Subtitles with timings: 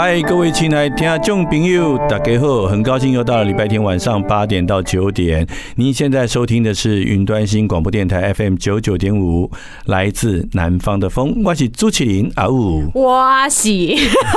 [0.00, 2.68] 嗨，各位亲爱的听众朋友，大家好！
[2.68, 5.44] 很高兴又到了礼拜天晚上八点到九点。
[5.74, 9.50] 您现在收听的是云端新广播电台 FM 九九点五，
[9.86, 11.42] 来自南方的风。
[11.44, 13.70] 我是朱启林啊呜，我是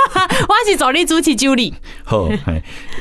[0.49, 1.71] 我是走力朱启九里。
[2.05, 2.27] 好，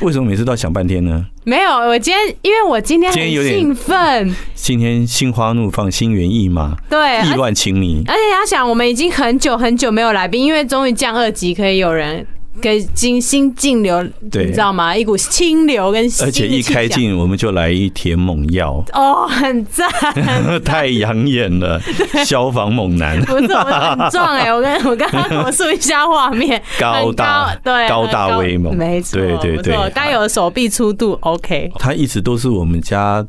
[0.02, 1.24] 为什么每次都要想半天呢？
[1.44, 8.02] 没有，我今天因为我今天很兴奋，今天心花怒放，心猿意马，对，意乱情迷。
[8.06, 12.26] 而且要想，我们已经很久很久没有来宾，因为终于降二级，可以有人。
[12.60, 14.96] 给新新净流，对，你知道吗？
[14.96, 18.84] 一股清流跟新，而且一开镜我们就来一帖猛药。
[18.92, 19.88] 哦，很赞，
[20.64, 21.80] 太养眼了，
[22.24, 33.26] 消防猛男，不是我很壮哎、欸， 我跟我刚刚我说一下画面，高大对，高大威猛，没错，对对对，该有的手臂粗度 OK，他一直都是我们家。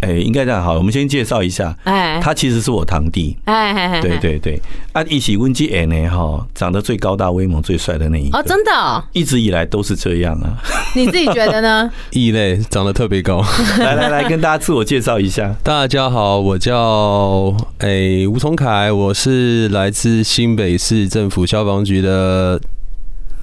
[0.00, 1.76] 哎、欸，应该这样好，我们先介绍一下。
[1.84, 3.36] 哎，他其实是我堂弟。
[3.44, 4.60] 哎，对对对，
[4.92, 8.38] 啊，一起温基 N 呢，哈，长得最高大威猛、最帅的那一个。
[8.38, 10.56] 哦，真的、哦，一直以来都是这样啊。
[10.94, 11.90] 你自己觉得呢？
[12.12, 13.44] 异类，长得特别高。
[13.78, 15.54] 来来来，跟大家自我介绍一下。
[15.62, 22.58] 大家好，我叫哎、欸、吴崇凯，我是来自新北市政府消防局的。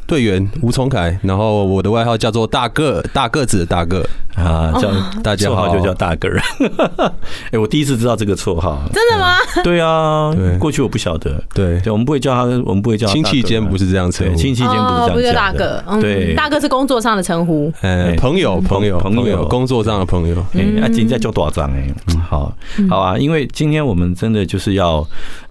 [0.07, 4.03] 队员吴崇凯，然后我的外号叫做大个，大个子的大个。
[4.38, 4.91] 啊，叫
[5.23, 5.75] 大家好。
[5.75, 6.40] 就叫大个人。
[7.50, 9.35] 哎，我第一次知道这个绰号，真的吗？
[9.63, 21.67] 对啊，对，过去我不晓得，对，我们不会叫他，我们不会叫亲戚间不是这样称呼，亲戚间不是这样叫大个，对，大个是工作上的称呼，呃，朋友，朋友，朋友，工作上的朋友，哎，啊，今天叫多少张？
[21.73, 21.91] 哎，
[22.29, 22.56] 好，
[22.88, 25.03] 好啊，因为今天我们真的就是要，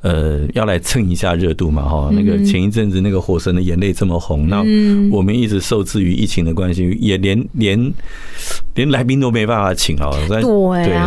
[0.06, 4.48] 呃，要来蹭一下热度嘛，哈，那个前一阵子那个火神的眼泪这么红。
[4.48, 4.60] 那
[5.10, 7.92] 我们一直受制于疫情的关系，也连连
[8.74, 10.08] 连来宾都没办法请啊。
[10.28, 10.40] 对，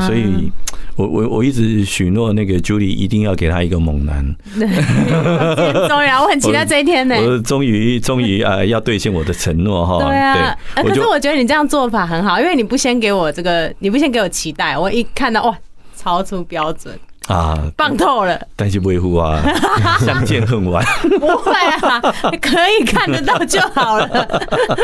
[0.05, 0.51] 所以
[0.97, 4.35] 我我我一直许诺那个 Julie 一定要给他一个猛男。
[5.87, 7.15] 终于啊，我很期待这一天呢。
[7.15, 10.03] 我终于终于啊，要兑现我的承诺哈。
[10.05, 15.57] 对啊，可是我觉得你这样做法很好，因为你不先给我这个，你不先给我期待，我一看到哇，
[15.95, 16.93] 超出标准。
[17.29, 18.39] 啊，棒透了！
[18.55, 19.39] 但是维护啊，
[20.03, 20.83] 相见恨晚。
[21.19, 21.51] 不会
[21.81, 22.01] 啊，
[22.41, 24.27] 可以看得到就好了。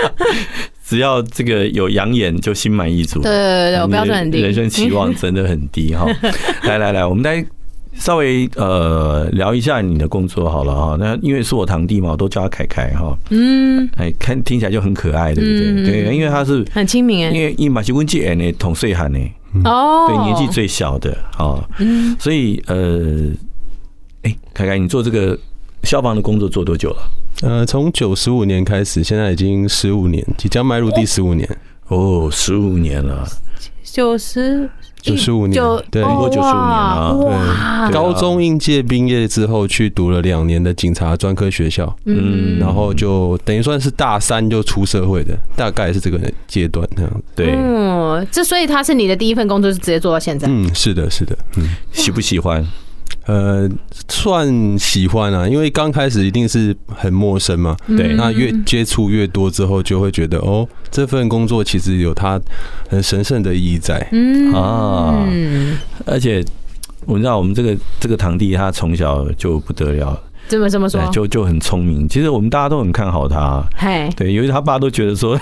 [0.86, 3.20] 只要这个有养眼，就心满意足。
[3.22, 6.06] 对对对，我标准很低，人生期望 真的很低哈。
[6.64, 7.44] 来来来，我们来
[7.96, 10.96] 稍微呃聊一下你的工作好了哈。
[11.00, 13.18] 那因为是我堂弟嘛，我都叫他凯凯哈。
[13.32, 16.04] 嗯，哎，看听起来就很可爱，对不对？
[16.04, 19.20] 对，因为他是很亲民哎，因为伊马西温吉哎呢，同岁汉呢。
[19.64, 23.32] 哦，对，年纪最小的啊，嗯，所以呃，
[24.24, 25.38] 哎，凯凯，你做这个
[25.84, 26.98] 消防的工作做多久了？
[27.42, 31.48] 呃，从九十五年开始，现在已经十五年，即将迈入第十五年。
[31.88, 33.28] 哦，十五年了，
[33.84, 34.70] 九十。
[35.06, 35.62] 九十五年，
[35.92, 37.88] 对，过九十五年了。
[37.88, 47.22] 对，高中应届毕业之后，去读了两年的警察专科学校，嗯，然后就等于算是大三就出社会的，大概是这个阶段这样。
[47.36, 50.48] 对，嗯，这所以他是你的第一份工作，是直接做到现在？
[50.50, 52.66] 嗯，是的，是的，嗯，喜不喜欢？
[53.28, 53.68] 呃，
[54.08, 57.76] 算喜欢啊，因为刚开始一定是很陌生嘛。
[57.88, 62.40] 对，那越接触越多之后，就会觉得哦，这份工作其实有它
[62.88, 64.08] 很神圣的意义在。
[64.12, 65.28] 嗯啊，
[66.06, 66.46] 而且
[67.06, 71.04] 我知道我们这个这个堂弟他从小就不得了，怎么这么说？
[71.12, 72.08] 就就很聪明。
[72.08, 73.64] 其实我们大家都很看好他。
[73.76, 75.40] 嘿，对，因为他爸都觉得说。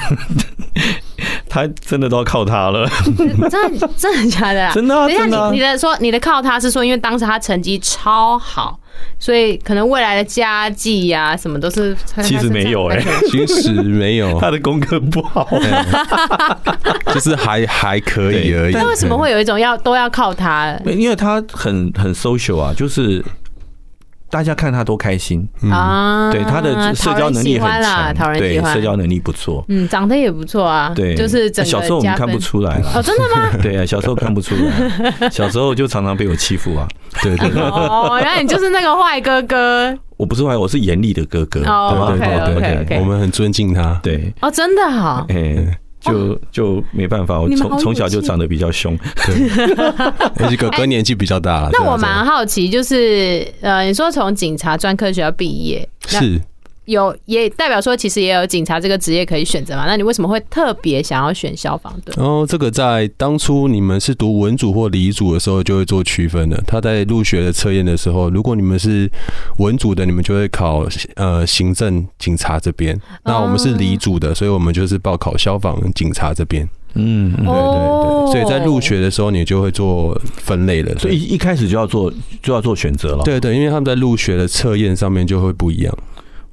[1.53, 2.89] 他真的都要靠他了。
[3.15, 4.67] 真的真的假的？
[4.73, 5.05] 真的啊！
[5.07, 8.79] 等一下，啊你你的说你的靠他是说，因为当时他成绩超好，
[9.19, 11.95] 所以可能未来的家计呀什么都是。
[12.23, 15.47] 其实没有哎、欸， 其实没有，他的功课不好，
[17.13, 18.73] 就是还还可以而已。
[18.73, 20.75] 那为什么会有一种要都要靠他？
[20.85, 23.23] 因为他很很 social 啊，就是。
[24.33, 26.31] 大家看他多开心啊！
[26.31, 29.63] 对，他的社交能力很强，对，社交能力不错。
[29.67, 30.91] 嗯，长得也不错啊。
[30.95, 32.91] 对，就是小时候我们看不出来了。
[32.95, 33.51] 哦，真的吗？
[33.61, 36.87] 对啊，小时候看不出来， 小时候就常常被我欺负啊。
[37.21, 37.61] 对对对。
[37.61, 39.95] 哦，原来你就是那个坏哥哥。
[40.17, 41.61] 我不是坏，我是严厉的哥哥。
[41.65, 42.99] 哦，OK OK OK。
[42.99, 43.99] 我们很尊敬他。
[44.01, 44.33] 对。
[44.41, 45.27] 哦，真的好。
[45.29, 45.79] 哎。
[46.03, 48.97] 就就没办法，我从从小就长得比较凶，
[50.39, 51.69] 而且哥哥年纪比较大了。
[51.73, 56.39] 那我蛮好奇，就是呃，你说从警察专科学校毕业是。
[56.85, 59.85] 有也代表说，其实也有警察这个职业可以选择嘛？
[59.87, 62.13] 那你为什么会特别想要选消防队？
[62.17, 66.61] 哦，这个在当初你们是读文组或理组的时候就会做区分的。
[66.67, 69.09] 他在入学的测验的时候，如果你们是
[69.59, 70.85] 文组的，你们就会考
[71.15, 76.67] 呃行政警察这边；那我们是理组的，所以我们就是报考消防警察这边。
[76.95, 83.23] 嗯，对对对，所以在入学的时候你就会做分类了，所以一开始就要做就要做选择了。
[83.23, 85.97] 对对，因为他们在入学的测验上面就会不一样。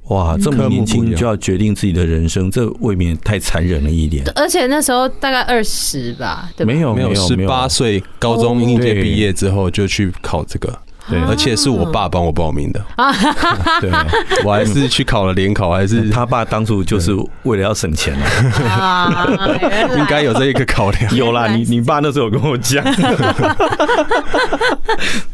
[0.05, 4.23] 哇，这么年轻就要决定自己的人生，这未免太残忍了一点。
[4.35, 6.73] 而且那时候大概二十吧，对吧？
[6.73, 10.77] 没有没有，十八岁高中应届毕业之后就去考这个。
[11.11, 12.81] 对，而且是我爸帮我报名的。
[13.81, 13.91] 对，
[14.45, 17.13] 我还是去考了联考，还是 他爸当初就是
[17.43, 18.15] 为了要省钱
[18.69, 19.27] 啊，
[19.97, 21.15] 应该有这一个考量。
[21.15, 22.81] 有啦，你你爸那时候有跟我讲。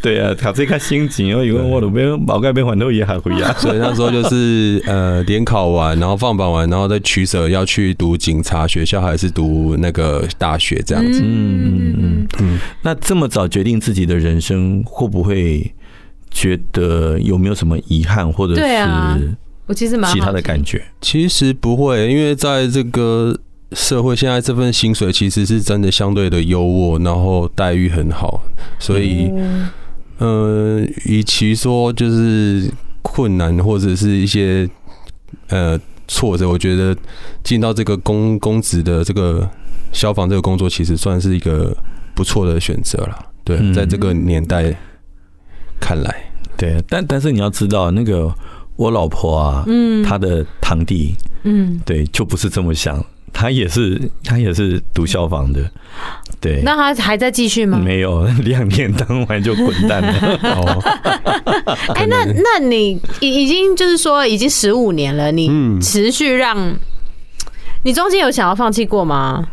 [0.02, 3.54] 对啊，考这个心情，因为我都没有毛概没还都也还回啊。
[3.58, 11.22] 所以那时候就是呃联考完，然后放榜完，然后再取舍要去读警察学校还是读那个大学这样子。
[11.24, 12.60] 嗯嗯嗯嗯。
[12.82, 15.67] 那这么早决定自己的人生，会不会？
[16.30, 20.82] 觉得有没有什么遗憾，或者是我其实蛮其他的感觉？
[21.02, 23.38] 其实不会，因为在这个
[23.72, 28.42] 社会，现在这份薪水其实是真的相对的优渥，然后待遇很好，
[28.80, 29.30] 所以，
[30.20, 32.72] 呃，与其说就是
[33.02, 34.70] 困难或者是一些
[35.50, 35.78] 呃
[36.08, 36.96] 挫折，我觉得
[37.44, 39.50] 进到这个公公职的这个
[39.92, 41.76] 消防这个工作，其实算是一个
[42.14, 43.26] 不错的选择了。
[43.44, 44.74] 对，在这个年代。
[45.88, 46.14] 看来，
[46.58, 48.30] 对，但但是你要知道，那个
[48.76, 53.02] 我老婆啊，嗯，她的堂弟，嗯，对，就不是这么想，
[53.32, 55.62] 他也是他也是读消防的，
[56.42, 57.78] 对，那他还在继续吗？
[57.78, 60.40] 没有， 两年当完就滚蛋了。
[60.60, 60.82] 哦，
[61.96, 65.50] 哎，那那你已已经就是说已经十五年了，你
[65.80, 66.76] 持续让，
[67.86, 69.48] 你中间有想要放弃过吗？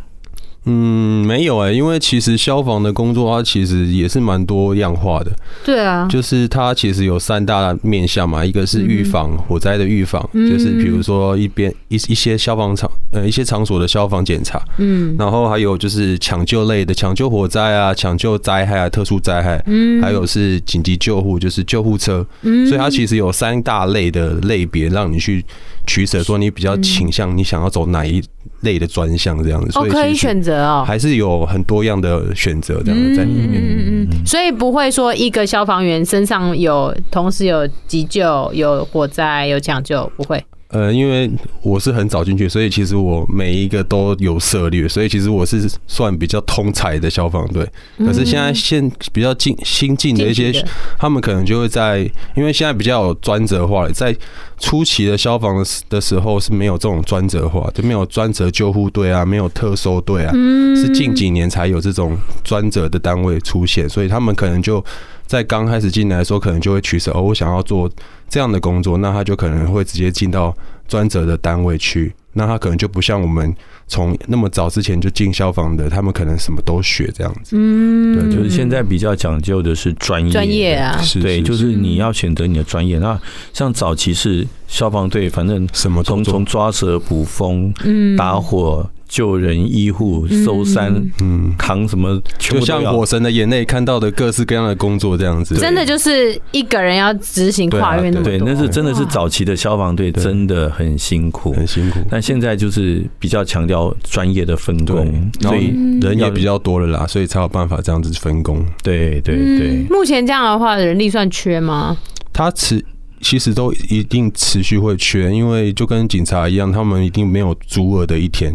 [0.66, 5.30] 嗯，没有哎、欸，因为其实消防的工作它其实也是蛮多样化的。
[5.64, 25.44] 对啊，就是它其实有三大面向嘛，一个是预防火灾的预防，就是比如说一边一一些消防场呃一些场所的消防检查，嗯，然后还有就是抢救类的，抢救火灾啊，抢救灾害啊，特殊灾害，嗯，还有是紧急救护，就是救护车，嗯，所以它其实有三大类的类别让你去
[25.86, 28.22] 取舍，说你比较倾向你想要走哪一
[28.64, 33.62] 类的专项这样子，所以可以选择哦，还是有很多样的选择这样在里面。
[33.62, 40.44] 嗯嗯嗯，所以不会说一个消防员身上有同时有急救、有火灾、有抢救，不会。
[40.74, 41.30] 呃，因为
[41.62, 47.64] 我是很早进去，所以其实我每一个都有涉猎，所以其实我是算比较通才的消防队。
[47.98, 50.52] 可是现在现比较进新进的一些，
[50.98, 51.98] 他们可能就会在，
[52.34, 54.12] 因为现在比较有专责化了，在
[54.58, 60.32] 初期的消防的时候是没有这种专责化，就没有专责救护队啊，没有特搜队啊，
[60.74, 64.84] 是近几年才有这种专责的单位出现，所以他们可能就
[65.24, 67.88] 在刚开始进来的时候，可能就会取舍，哦，我想要做。
[68.28, 70.56] 这样的工作，那他就可能会直接进到
[70.88, 73.54] 专责的单位去，那他可能就不像我们
[73.86, 77.56] 从那么早之前就进消防的，他们可能什么都学这样子。
[77.56, 82.98] 嗯，对，就是现在比较讲究的是专业，专业啊，对，就是你要选择你的专业。
[82.98, 83.18] 那
[83.52, 88.88] 像早期是消防队，反正什么从从抓蛇、捕风、嗯，打火。
[89.14, 90.92] 救人、医护、搜山，
[91.22, 98.36] 嗯，扛什么，就像《火神的眼泪》看到的各式各样的工作这样子，真的就是一个人要执行跨越那么多。
[98.36, 102.00] 对，那是真的是早期的消防队，真的很辛苦，很辛苦。
[102.10, 108.66] 但现在就是比较强调专业的分工，所以人也比较多了啦，所以才有办法这样子分工。
[108.82, 109.86] 对对对。
[109.88, 111.96] 目前这样的话，人力算缺吗？
[112.32, 112.84] 他持
[113.24, 118.52] 其实都一定持续会缺，因为就跟警察一样，他们一定没有足额的一天，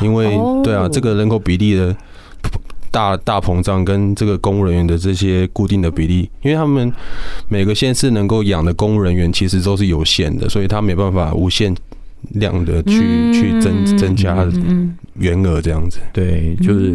[0.00, 1.94] 因为对啊，这个人口比例的
[2.92, 6.92] 大大膨胀跟这个公务人员的这些固定的比例，因为他们
[7.48, 11.74] 每个县市能够养的公务人员其实都是有限的，所以他没办法无限。
[12.30, 14.46] 量的去去增增加
[15.14, 16.94] 员额这样子，对，就是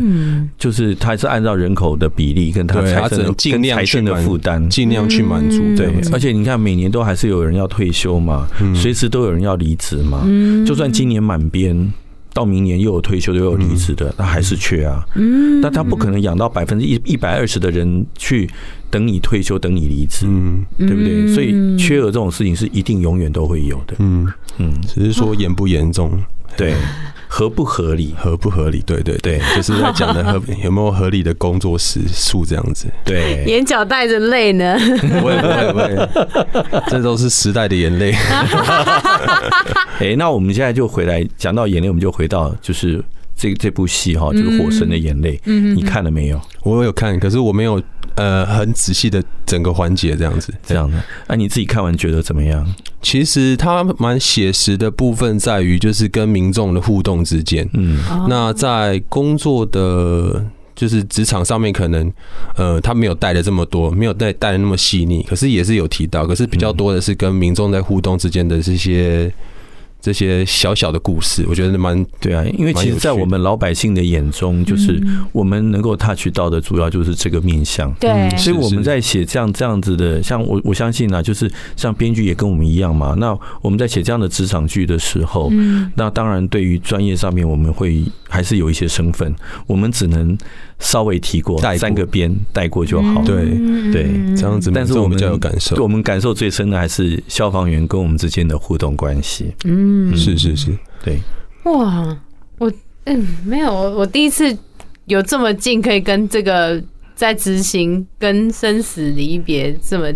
[0.57, 5.61] 就是他是按照人口的比例跟他财政尽量去的负担，尽量去满足。
[5.75, 10.27] 对，而且你看每年都还是有人要退休嘛，随时都有人要离职嘛，
[10.65, 11.93] 就算今年满编。
[12.33, 15.03] 到明年又有退休的又有离职的，那还是缺啊。
[15.15, 18.49] 嗯，那他不可能养到百分之一一百二十的人去
[18.89, 21.27] 等你退休，等你离职，嗯，对不对？
[21.33, 23.95] 所以缺额这种事情是一定永远都会有的。
[23.99, 26.11] 嗯嗯，只是说严不严重，
[26.55, 26.73] 对。
[27.27, 28.13] 合不合理？
[28.17, 28.81] 合不合理？
[28.85, 32.87] 对对对， 就是在讲的合有没有合理的工作时数这样子。
[33.03, 34.77] 对，眼角带着泪呢？
[35.19, 38.13] 不会不会不会，这都是时代的眼泪。
[39.99, 43.03] 哎，那我们现在就回来讲到眼泪，我们就回到就是
[43.35, 45.35] 这这部戏哈，就是《火神的眼泪》。
[45.45, 46.41] 嗯，你看了没有？
[46.63, 47.81] 我有看，可是我没有。
[48.15, 50.97] 呃，很仔细的整个环节这样子，这样的。
[51.27, 52.65] 那你自己看完觉得怎么样？
[53.07, 57.65] 其实它蛮写实的部分在于，就是跟民众的互动之间。
[57.71, 60.45] 嗯，那在工作的
[60.75, 62.11] 就是职场上面，可能
[62.57, 69.31] 呃，他没有带的这么多，没有带带的那么细腻，可是也是有提到，可是比较多的是跟民众在互动之间的这些。
[69.99, 75.01] 这些小小的故事，我觉得蛮对啊，因为其实，在我们老百姓的眼中，就是
[75.31, 77.91] 我们能够 touch 到的，主要就是这个面向。
[77.99, 83.15] 对，所以我们在写这样这样子的，像我我相信啊，就是像编剧也跟我们一样嘛。
[83.17, 85.51] 那我们在写这样的职场剧的时候，
[85.95, 89.35] 那当然对于专业上面，我们会还是有一些身份，
[89.65, 90.37] 我们只能。
[90.79, 93.45] 稍微提过三个边带过就好，对
[93.91, 94.03] 对，
[94.35, 94.71] 这样子。
[94.71, 99.53] 但是我们比较有感受，我们感受最深的还是消防员跟我们之间的互动关系。
[99.65, 101.19] 嗯，是是是，对。
[101.63, 102.15] 哇，
[102.59, 102.71] 我
[103.05, 104.55] 嗯没有，我第一次
[105.05, 106.81] 有这么近可以跟这个
[107.15, 110.11] 在执行跟生死离别这么，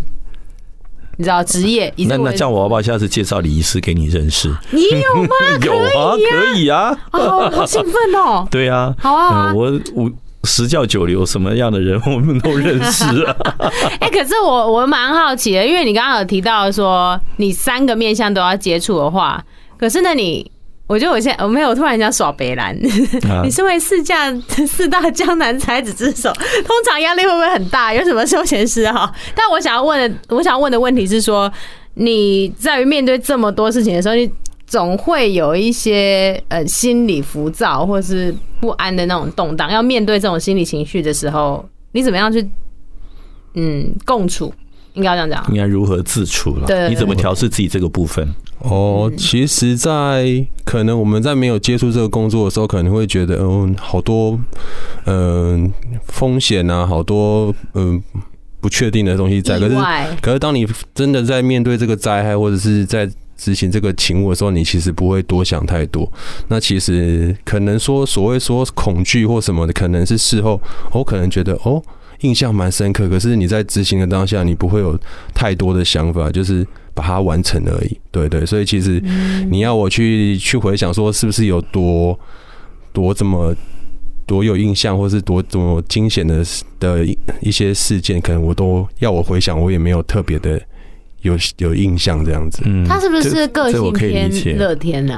[1.17, 1.91] 你知道职业。
[1.97, 4.47] 那那这样我要不要下次介绍李医师给你认识？
[4.69, 5.29] 你有吗？
[5.65, 6.95] 有啊，可以啊。
[7.13, 8.47] 哦，好兴奋哦。
[8.51, 10.11] 对啊，好啊，我我。
[10.43, 13.35] 十教九流，什么样的人我们都认识啊！
[14.01, 19.43] 哎，可是我我蛮好奇的，因为你刚刚有提到说你三个面相都要接触的话，
[19.77, 20.51] 可是那你，
[20.87, 22.75] 我觉得我现在我没有突然间耍白烂，
[23.43, 24.33] 你身为四驾
[24.67, 27.93] 四大江南才子之首，通常压力会不会很大？
[27.93, 29.13] 有什么休闲嗜好？
[29.35, 31.51] 但我想要问的，我想要问的问题是说，
[31.93, 34.29] 你在于面对这么多事情的时候，你。
[34.71, 42.49] 总会有一些呃心理浮躁或是不安的那种动荡，要面对这种心理情绪的时候，你怎么样去
[43.55, 44.53] 嗯共处？
[44.93, 46.67] 应该要这样讲，应该如何自处了？
[46.67, 48.25] 对，你怎么调试自己这个部分？
[48.59, 54.39] 哦，其实，在可能我们在没有接触这个工作的时候，可能会觉得嗯好多
[55.05, 55.69] 嗯
[56.05, 58.01] 风险啊，好多嗯
[58.61, 59.59] 不确定的东西在。
[59.59, 59.75] 可是
[60.21, 63.09] 可是当你真的在面对这个灾害，或者是在
[63.41, 66.07] 执行这个勤务的时候，你其实不会多想太多。
[66.47, 71.81] 那其实可能说所谓说恐惧或什么的，可能是事后，我可能觉得哦，
[72.19, 73.09] 印象蛮深刻。
[73.09, 74.95] 可是你在执行的当下，你不会有
[75.33, 77.99] 太多的想法，就是把它完成而已。
[78.11, 79.01] 对对，所以其实
[79.49, 82.17] 你要我去去回想说，是不是有多
[82.93, 83.55] 多这么
[84.27, 86.45] 多有印象，或是多这么惊险的
[86.79, 87.03] 的
[87.41, 90.61] 一些事件，可能我都要我回想，我也没有特别的。
[91.21, 95.17] 有有印象这样子，嗯，他是不是个性偏乐天呢？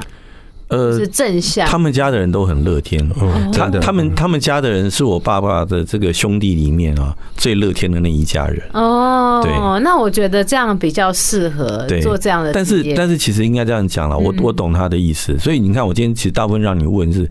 [0.68, 1.68] 呃，是正向。
[1.68, 3.06] 他们家的人都很乐天，
[3.52, 8.60] 他他们他们家的人是我爸爸的这个兄弟里面啊最乐天的那一家人。
[8.72, 12.50] 哦，对，那我觉得这样比较适合做这样的。
[12.50, 15.38] 但是但是其实应该这样讲了，我我懂他的意思。
[15.38, 17.28] 所以你看，我今天其实大部分让你问是，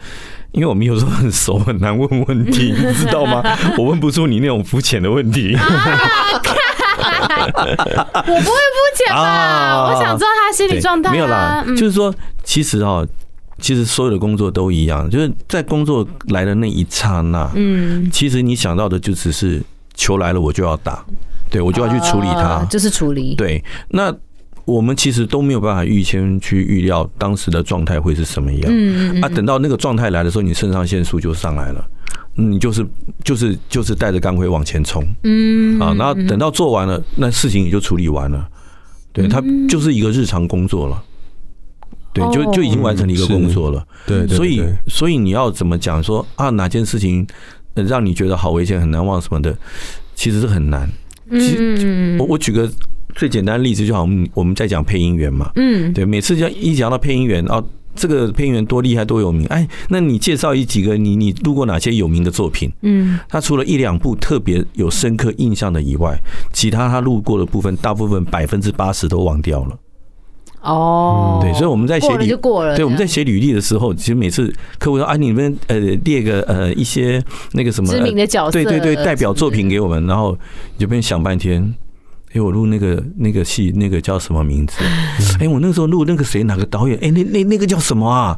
[0.51, 3.43] 因为我们有时候很熟，很难问问题， 你知道吗？
[3.79, 5.57] 我问不出你那种肤浅的问题。
[7.55, 9.89] 我不会肤浅吧？
[9.89, 11.11] 我想知道他心理状态。
[11.11, 13.07] 没有啦，就是说，其实哦，
[13.59, 19.61] 其实所有的工作都一样，就是在工作来的那一刹那，嗯，其实你想到的就只是
[19.93, 21.03] 球来了我就要打，
[21.49, 23.35] 对我就要去处理它，就是处理。
[23.35, 24.13] 对，那
[24.65, 28.61] 我们其实都没有办法预先去预料当时的状态会是什么样。
[28.65, 29.21] 嗯嗯。
[29.21, 31.85] 啊，等到那个状态来的时候，你肾上腺素就上来了。
[32.35, 32.85] 你就是
[33.23, 38.47] 就是就是带着钢盔往前冲，嗯啊，然后等到做完了，那事情也就处理完了，
[39.11, 41.03] 对，他就是一个日常工作了，
[42.13, 47.25] 对，就就已经完成了一个工作了，对，所以所以你要怎么讲说啊，哪件事情
[47.75, 49.55] 让你觉得好危险、很难忘什么的，
[50.15, 50.89] 其实是很难。
[51.31, 52.69] 其实我我举个
[53.15, 57.63] 最简单的例子，就好像我们在讲配音员嘛，嗯，对，每次讲一讲到配音员哦，
[57.95, 62.71] 这个配音员多厉害多有名，哎，那你介绍一几个你你录过哪些有名的作品？
[62.81, 66.17] 嗯，他除了一两部特别有深刻印象的以外，
[66.51, 69.77] 其他他录过的部分，大部分百分之八十都忘掉了。
[70.61, 72.27] 哦，对，所以我们在写履，
[72.75, 77.21] 对，我们在写履历的时候，其实每次客户说啊，你们呃列个呃一些
[77.51, 80.37] 那个什么知名的角色，对对对，代表作品给我们，然后
[80.77, 81.73] 你就边想半天。
[82.33, 84.77] 哎，我录那个那个戏，那个叫什么名字？
[85.39, 86.97] 哎，我那个时候录那个谁，哪个导演？
[87.01, 88.37] 哎，那那那个叫什么啊？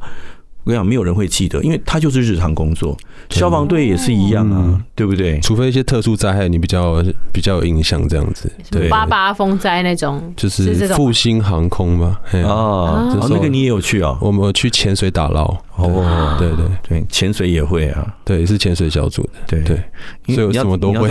[0.66, 2.98] 我跟你讲，没有人会记得，因为他就是日常工作。
[3.30, 5.40] 消防队也是一样啊，对不对？
[5.42, 8.52] 除非一些特殊灾害，你比较比较有印象这样子。
[8.72, 12.18] 对，八八风灾那种，就是复兴航空嘛。
[12.44, 14.18] 哦，那个你也有去啊？
[14.20, 15.46] 我们去潜水打捞。
[15.76, 18.16] 哦，对对对，潜水也会啊。
[18.26, 19.30] 对，是潜水小组的。
[19.46, 21.08] 对对，所以我什么都会。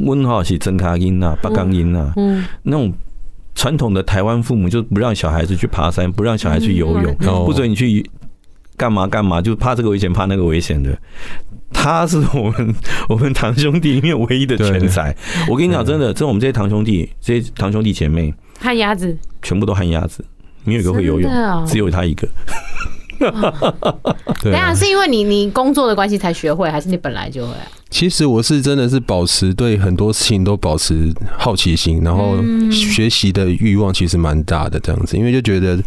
[0.00, 2.92] 温号是真卡音呐，八钢音呐，嗯，那种
[3.54, 8.04] 传统的台湾父母就不让小孩子去爬山，不让小孩去游泳，不准你去
[8.76, 10.96] 干嘛干嘛，就怕这个危险，怕那个危险的。
[11.72, 12.74] 他是我们
[13.08, 15.14] 我们堂兄弟里面唯一的全才。
[15.48, 20.24] 我跟你讲，真的，这我们这些堂兄弟，这些堂兄弟姐妹，旱鸭子，全部都旱鸭子，
[20.64, 21.30] 没有一个会游泳，
[21.66, 22.26] 只有他一个。
[24.42, 24.72] 对啊。
[24.74, 27.52] 是因为你你工作的关系才学会，还是你本来就会？
[27.96, 32.36] 其实我是真的是保持对很多事情都保持好奇心，然后
[32.70, 35.82] 学习的欲望其实蛮大的这样子，因为就觉得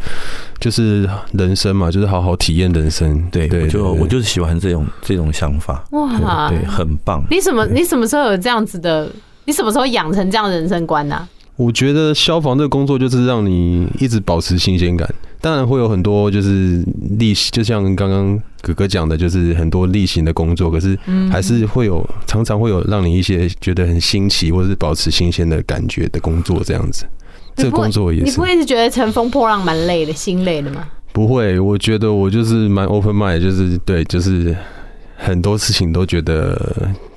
[0.59, 3.23] 就是人生嘛，就是好好体验人生。
[3.29, 5.85] 对对，就我就是喜欢这种这种想法。
[5.91, 7.23] 哇，对，很棒。
[7.29, 9.07] 你什么你什么时候有这样子的？
[9.45, 11.29] 你什么时候养成这样的人生观呢？
[11.59, 15.13] 我觉得消防这个工作就是让你一直保持新鲜感。
[15.41, 16.81] 当然会有很多就是
[17.17, 20.97] 例行，就像刚刚哥哥讲的，就是很多例行的工作，可是
[21.29, 27.05] 还是会有常常会有让你一些觉得很新奇或者是保持新鲜的感觉的工作这样子。
[27.57, 30.87] 这个工作也是，你不会一直觉得乘风破浪蛮累的，心累的吗？
[31.11, 34.55] 不会，我觉得我就是蛮 open mind，就是对，就是
[35.19, 36.57] 很多事情都觉得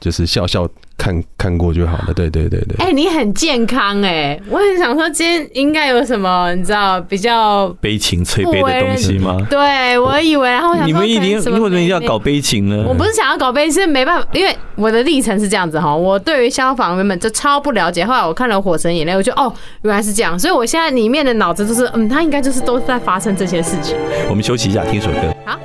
[0.00, 0.68] 就是笑笑。
[0.98, 2.76] 看看过就好了，对对对对。
[2.78, 9.36] 哎，你很健康哎，我很想说今天应该有什么你知道比较悲情催悲的东西吗？
[9.50, 12.84] 对，我以为，然后想说，你们一定，你为什么一定要搞悲情呢？
[12.86, 15.92] 我不是想要搞悲情，是没办法，因为我的历程是这样子哈。
[15.92, 23.96] 我对于消防员们就超不了解，后来我看了《火神眼泪》，我就哦，原来是这样，所以我现在里面的脑子就是嗯，他应该就是都在发生这些事情。
[24.28, 25.34] 我们休息一下，听首歌。
[25.44, 25.58] 好。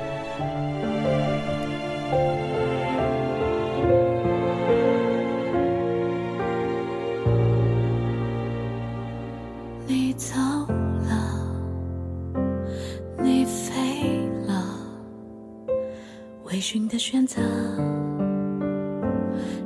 [16.60, 17.40] 寻的选择，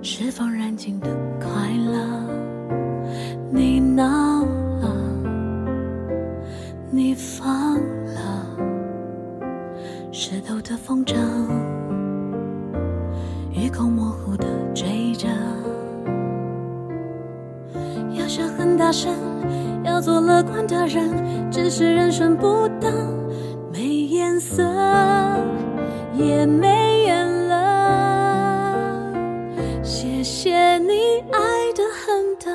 [0.02, 1.08] 是否燃尽的
[1.40, 1.48] 快
[1.90, 1.98] 乐？
[3.50, 4.44] 你闹
[4.80, 4.94] 了，
[6.90, 8.46] 你放了，
[10.10, 11.16] 石头的风筝，
[13.52, 15.28] 余口模糊的追着，
[18.14, 19.12] 要笑很大声，
[19.84, 21.10] 要做乐观的人，
[21.50, 22.92] 只是人生不等，
[23.72, 24.62] 没颜色，
[26.14, 29.02] 也没缘了。
[29.82, 32.50] 谢谢你爱的、恨的、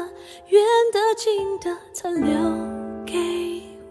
[0.47, 0.61] 远
[0.93, 0.99] 的。
[1.17, 2.31] 近的曾留
[3.03, 3.17] 给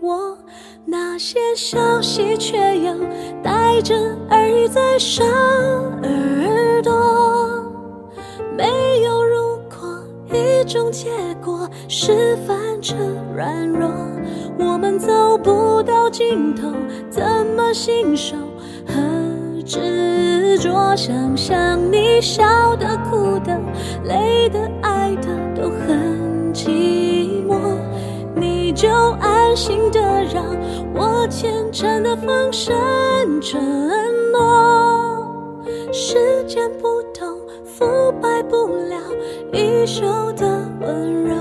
[0.00, 0.38] 我
[0.84, 2.94] 那些消息，却又
[3.42, 3.96] 带着
[4.30, 7.68] 耳语在上耳朵。
[8.56, 9.98] 没有如果，
[10.32, 11.10] 一种结
[11.44, 12.94] 果是反着
[13.34, 13.90] 软弱。
[14.56, 16.72] 我们走不到尽头，
[17.10, 18.36] 怎么信守
[18.86, 18.94] 和
[20.56, 20.96] 执着？
[20.96, 23.58] 想想你笑的、哭的、
[24.04, 27.58] 累的、爱的，都很寂寞，
[28.34, 28.66] 你。
[28.76, 28.90] 就
[29.20, 30.44] 安心的让
[30.94, 32.76] 我虔诚的放声
[33.40, 33.58] 承
[34.32, 38.98] 诺，时间不同，腐败不了
[39.50, 41.34] 一袖的温柔。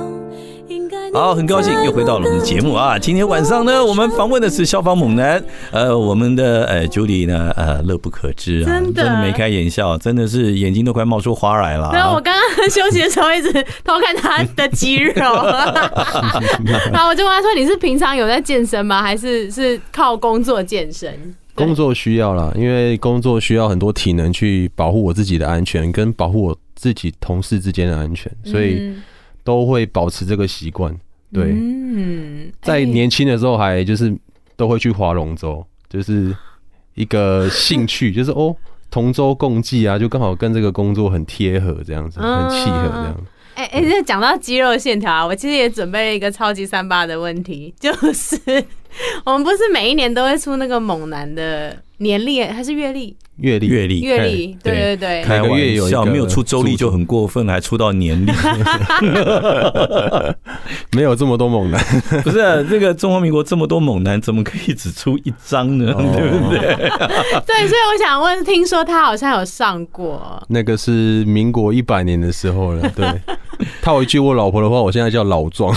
[1.15, 2.99] 好，很高兴又回到了我们的节目啊！
[2.99, 11.89] 今天晚上呢，我们访问的是消防猛男，呃，我们的呃 Judy 呢，呃，乐不可支啊，真的，真的眉开眼笑，真的是眼睛都快冒出花来了。
[11.91, 13.49] 对啊，我刚刚休息的时候一直
[13.85, 15.13] 偷看他的肌肉，
[16.91, 19.01] 然后我就问他说：“你是平常有在健身吗？
[19.01, 21.17] 还是是靠工作健身？”
[21.55, 28.93] 工作需要啦，因为工作需要很多体能去保护我自己的安全，跟保护我自己同事之间的安全，所以
[29.45, 30.93] 都会保持这个习惯。
[31.35, 34.15] 对，嗯，在年轻的时候还就是
[34.55, 36.35] 都会去划龙舟，就是
[36.93, 38.55] 一个兴趣，就是哦，
[38.89, 43.15] 同舟共济啊，就刚好跟这个工作很贴合，这样子很契合这样。
[43.55, 48.37] 哎哎哎，这讲到肌肉线条啊，我其实也准备了一个超级三八的问题，就是
[49.25, 53.15] 我们不是每一年都会出那个猛男的年历还是月历？
[53.37, 55.49] 月历，月历，月历，对对对，开玩
[55.89, 58.31] 笑，没有出周历就很过分，还出到年历，
[60.95, 61.83] 没有这么多猛男，
[62.23, 65.91] 不是、啊、这个中华民国这么多猛男，怎么可以只出一张呢？
[65.93, 66.59] 哦、 对不对？
[67.45, 72.89] 对，所以我想问，听说他好像有上过，那个是民国一百年的时候了。
[72.95, 73.05] 对，
[73.81, 75.75] 套一句我老婆的话，我现在叫老庄。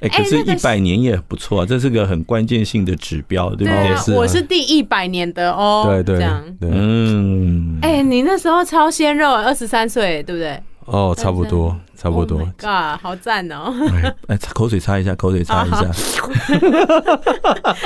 [0.00, 3.96] 哎，可是，一百年也不错啊，这是个很关键性的指标，对不对？
[3.96, 5.84] 是，我是第一百年的哦。
[5.86, 7.78] 对对，这样，嗯。
[7.82, 10.60] 哎，你那时候超鲜肉，二十三岁，对不对？
[10.86, 12.38] 哦，差不多，差不多。
[12.58, 13.72] God，好赞哦！
[14.28, 15.80] 哎，口水擦一下，口水擦一下。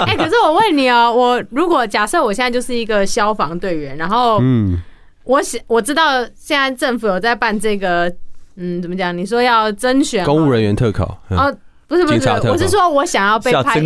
[0.05, 4.83] 哎，可是我问你哦，我如果假设我现在就是一个消防队员，然后，嗯，
[5.25, 8.13] 我想我知道现在政府有在办这个，
[8.57, 9.17] 嗯，怎么讲？
[9.17, 11.57] 你说要甄选公务人员特考哦。
[11.89, 13.81] 不是不是，我是说我想要被派，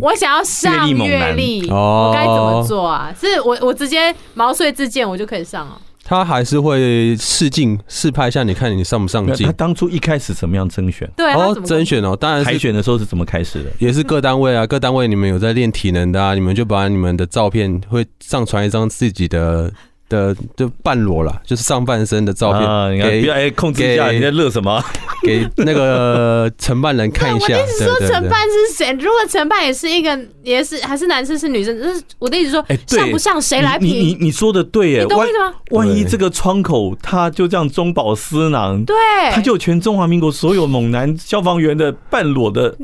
[0.00, 3.14] 我想要上月历，我该怎么做啊？
[3.18, 5.80] 是我我直接毛遂自荐，我就可以上哦。
[6.06, 9.46] 他还是会试镜试拍一下，你看你上不上镜？
[9.46, 11.08] 他当初一开始怎么样甄选？
[11.16, 13.70] 对哦，甄选哦，当然海选的时候是怎么开始的？
[13.78, 19.72] 也是各单位啊， 各单位你们有在练体能的啊，你们就把你们的照片会上传一张自己的。
[20.08, 22.62] 的就半裸了，就是上半身的照片。
[22.62, 24.82] 啊，你看，不要哎，控制一下，你在乐什么？
[25.22, 27.46] 给那个承办人看一下。
[27.56, 28.92] 我的意思说，承办是谁？
[28.92, 31.76] 如果承办也是一个，也是还是男生是女生？
[31.82, 33.88] 就是我的意思说，像不像谁来评？
[33.88, 35.52] 你你你说的对耶，你懂我意思吗？
[35.70, 38.94] 万一这个窗口他就这样中饱私囊，对，
[39.32, 42.76] 他就有全中华民国所有猛男消防员的半裸的。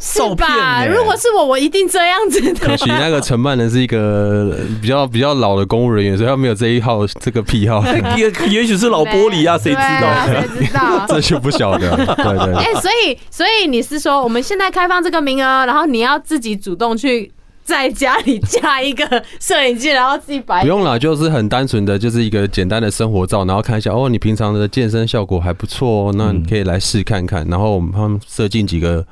[0.00, 0.86] 是吧？
[0.86, 2.66] 如果是我，我一定这样子的。
[2.66, 7.84] 可惜那个承办人是一个比较比较老的公务人员，所以他没有这一号这个癖好。
[8.16, 10.26] 也也许是老玻璃啊，谁知道？
[10.26, 11.04] 谁知道？
[11.08, 11.96] 这就不晓得。
[11.96, 12.54] 对对，对。
[12.54, 17.32] 哎，所以所以你是说，我们现在开放这个名额，然后你要自己主动去
[17.64, 19.04] 在家里架一个
[19.40, 20.60] 摄影机，然后自己摆。
[20.60, 27.44] 不用了，就是很单纯的，就是一个简单的生活照，然后看一下哦，你平常的健身效果还不错哦，那你可以来试看看。
[27.48, 29.04] 然后我们他们设进几个。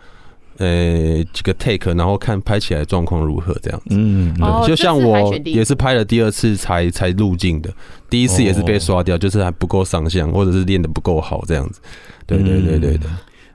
[0.59, 3.87] 呃，几个 take，然后看拍起来状况如何这样子。
[3.91, 4.35] 嗯，
[4.67, 7.71] 就像我也是拍了第二次才才入镜的，
[8.09, 11.81] 第一次也是被刷掉，就是还不够上相，或者是练的不够好这样子。
[12.27, 13.07] 对对对对的，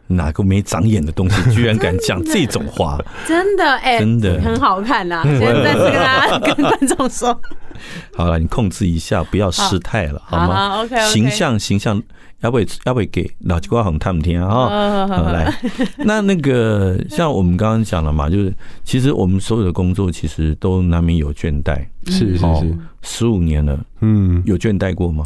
[0.08, 3.00] 哪个没长眼的东西居然敢讲这种话？
[3.28, 5.22] 真的哎，真的很好看呐！
[5.26, 7.40] 现在跟大家跟观众说，
[8.16, 12.02] 好了，你控制一下，不要失态了，好吗？OK，形象形象。
[12.42, 15.08] 要不要不要给老吉瓜红他们听啊？
[15.08, 15.54] 哈，好来，
[16.06, 25.24] 那那个像我们刚刚讲了嘛，就是其实我们所有的工作其实都难免有倦怠，是是是，十五年了，嗯，有倦怠过吗？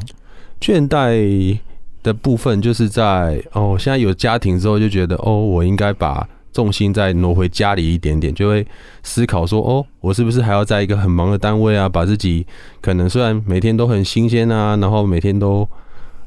[0.60, 1.58] 倦怠
[2.04, 8.68] 的部分就是在哦，现在有家庭之后就觉得哦，我应该把重心再挪回家里一点点，就会
[9.04, 12.46] 思考说哦，我是不是还要在一个很忙的单位啊，把自己
[12.82, 15.66] 可能虽然每天都很新鲜啊，然后每天都。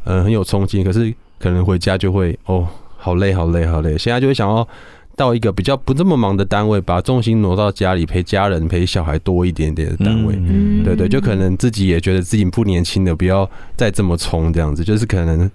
[0.09, 2.66] 嗯，很有冲劲，可是可能回家就会哦，
[2.97, 3.97] 好累，好累，好累。
[3.99, 4.66] 现在就会想要
[5.14, 10.35] 到一个比较不这么忙的单位，把重心挪到家里，陪家人、陪小孩多一点点的单位。
[10.37, 15.51] 嗯，对对，就可能自己也觉得自己不年轻了，不要再这么冲，这样子，就是可能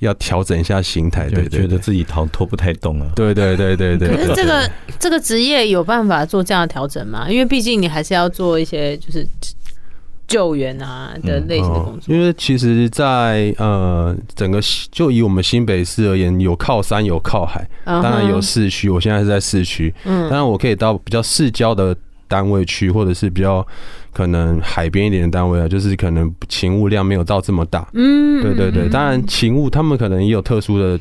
[0.00, 1.30] 要调整一下心态。
[1.30, 3.10] 对，觉得自己逃脱不太动了。
[3.16, 4.08] 对对对对对。
[4.08, 7.26] 可是这个这个职业有办法做这样的调整吗？
[7.30, 9.26] 因为毕竟你还是要做一些就是。
[10.34, 14.58] 救援啊的类型的工作，因为其实，在呃整个
[14.90, 18.90] 就以我们新北市而言，有靠山有靠海，当然有市区。
[18.90, 23.64] 我现在是在市区，嗯，当然我可以到比较市郊的单位去，或者是比较
[24.12, 28.88] 可能海边一点的单位啊，就是可能勤务量没有到这么大，嗯，对对对。
[28.88, 30.98] 当然勤务他们可能也有特殊的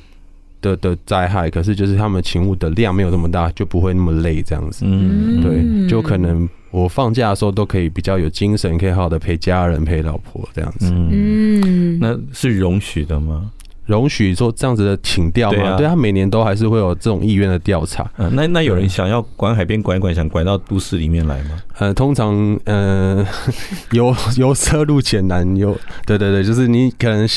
[0.62, 6.48] 的的灾害，可是就是他们勤务的量没有这么大，就不会那么累这样子，嗯，对，就可能。
[6.74, 10.92] 我放假的时候都可以比较有精神，可以好好的陪家人、陪老婆这样子。
[10.92, 13.52] 嗯，那是容许的吗？
[13.86, 15.78] 容许做这样子的请调吗？
[15.78, 18.10] 对他每年都还是会有这种意愿的调查。
[18.18, 21.62] 嗯，那那有人想要管海边管一管，想管到都市里面来吗？
[21.78, 23.24] 呃，通常，呃，
[23.92, 24.08] 由
[24.38, 27.28] 由奢入俭难，有对对对，就是你可能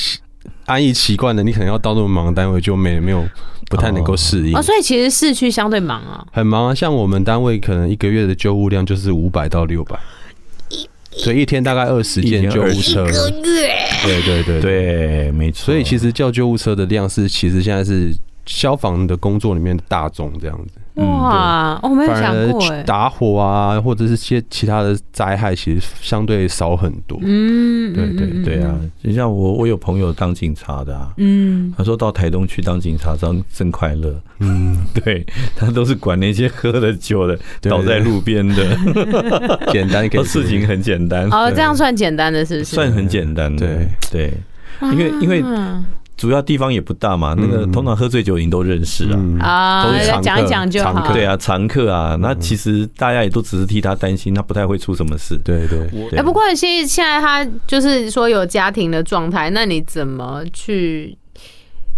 [0.65, 3.23] 安逸习惯了，你可能要到那么忙的单位，就没没有。
[3.69, 6.75] 不太能够适应哦，所以其实市区相对忙啊，很忙啊。
[6.75, 9.99] 像我们单位可能一个月的救护量就是五百到六百，
[11.11, 13.07] 所以一天大概二十件救护车。
[13.09, 13.71] 一个月
[14.05, 15.65] 对对对对，没错。
[15.65, 18.13] 所以其实叫救护车的量是，其实现在是
[18.47, 20.81] 消防的工作里面的大众这样子。
[20.97, 27.19] 哇，我没有想过哎，打火啊，或者是些其他的灾害，其实相对少很多。
[27.23, 34.15] 嗯，对对对啊，就像我，我有朋友当警察的啊，嗯，他说到台东去当警察，真真快乐。
[34.39, 38.77] 嗯， 对他都是管那些喝了酒的倒在路边的，
[39.73, 41.29] 简单， 事情很简单。
[41.31, 42.75] 哦，这样算简单的，是不是？
[42.75, 43.89] 算很简单的，对。
[44.11, 44.33] 对，
[44.93, 45.43] 因为因为。
[46.17, 51.13] 主要地方也不大嘛，那个通常喝醉酒你都认识啊，啊，都是讲一讲就好。
[51.13, 55.39] 对啊，常客啊，那其实大家也都只是替他担心，他不太会出什么事。
[55.45, 55.89] 对对。
[56.17, 61.17] 哎，不过现现在他就是说有家庭的状态，那你怎么去？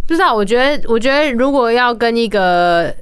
[0.06, 2.94] 不知道，我觉得，我觉得如果要跟一个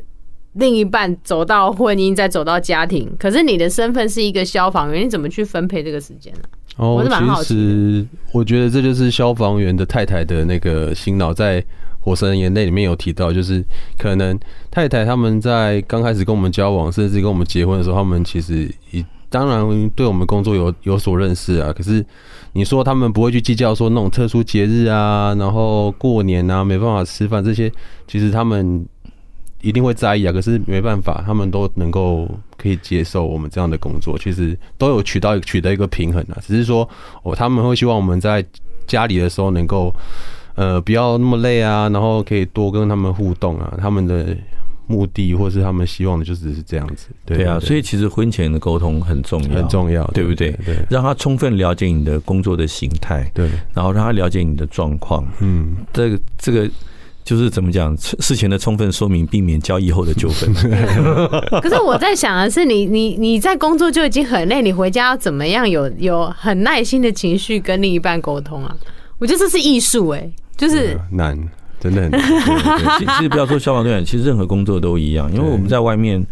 [0.55, 6.41] 另一半走到婚姻，再走到家庭，可是你的身份是一个消防员，你怎么去分配这个时间呢？
[6.77, 7.03] 哦，
[7.43, 11.61] 其实我觉得这就是消防员的太太的那个辛劳，在
[12.01, 13.65] 《火神的眼泪》里面有提到，就是
[13.99, 14.39] 可能
[14.71, 21.73] 太太他们在刚开始跟我们交往，甚至跟我们结婚的时候，他们其实以当然对我们工作有有所认识啊。
[21.73, 22.05] 可是
[22.53, 27.73] 你说他们不会去计较说那种特殊节日啊，然后过年啊没办法吃饭这些，
[28.07, 28.87] 其实他们。
[29.63, 36.39] 一定会在意啊，可是没办法，他们都能够可以接受我们这样的工作，其实都有取到取得一个平衡啊。
[36.47, 36.89] 只是说，
[37.23, 38.45] 哦，他们会希望我们在
[38.87, 39.93] 家里的时候能够，
[40.55, 43.75] 呃，不要那么累啊，然后可以多跟他们互动啊。
[43.81, 44.37] 他们的
[44.87, 47.09] 目的或是他们希望的，就只是这样子。
[47.25, 50.53] 对啊，所以其实婚前的沟通很重要，很重要，对不对？
[50.65, 55.27] 对，让他充分了解你的工作的形态，对，然后让他了解你的状况。
[55.41, 56.71] 嗯，这个这个。
[57.27, 60.55] 就是怎么讲，事前的充分说明，避免交易后的纠纷。
[61.61, 68.73] 可是我在想的是你，你你你在工作就已经很累，你回家要怎么样有有很耐心的情绪跟另一半沟通啊？
[69.19, 71.37] 我觉得这是艺术哎，就是难，
[71.81, 72.21] 真的很难。
[73.01, 76.25] 其实不要说消防队员，其实任何工作都一样，因为我们在外面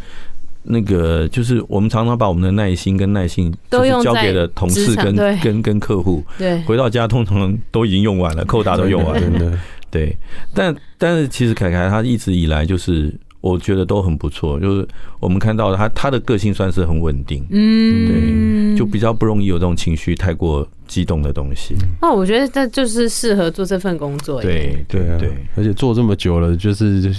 [0.62, 9.58] 那个，就是我们常常把我们的耐心跟耐性都交给了同事跟跟跟客户，对，回到家通常都已经用完了，扣打都用完了，真的。
[9.94, 10.16] 对，
[10.52, 14.88] 但但是其实凯凯他一直以来就是我觉得都很不错，就是
[15.20, 21.76] 我们看到他他的个性算是很稳定，嗯，对，就比较不容易有这种情绪太过激动的东西。
[22.02, 24.42] 哦，我觉得这就是适合做这份工作。
[24.42, 27.14] 对对对，而且做这么久了，就是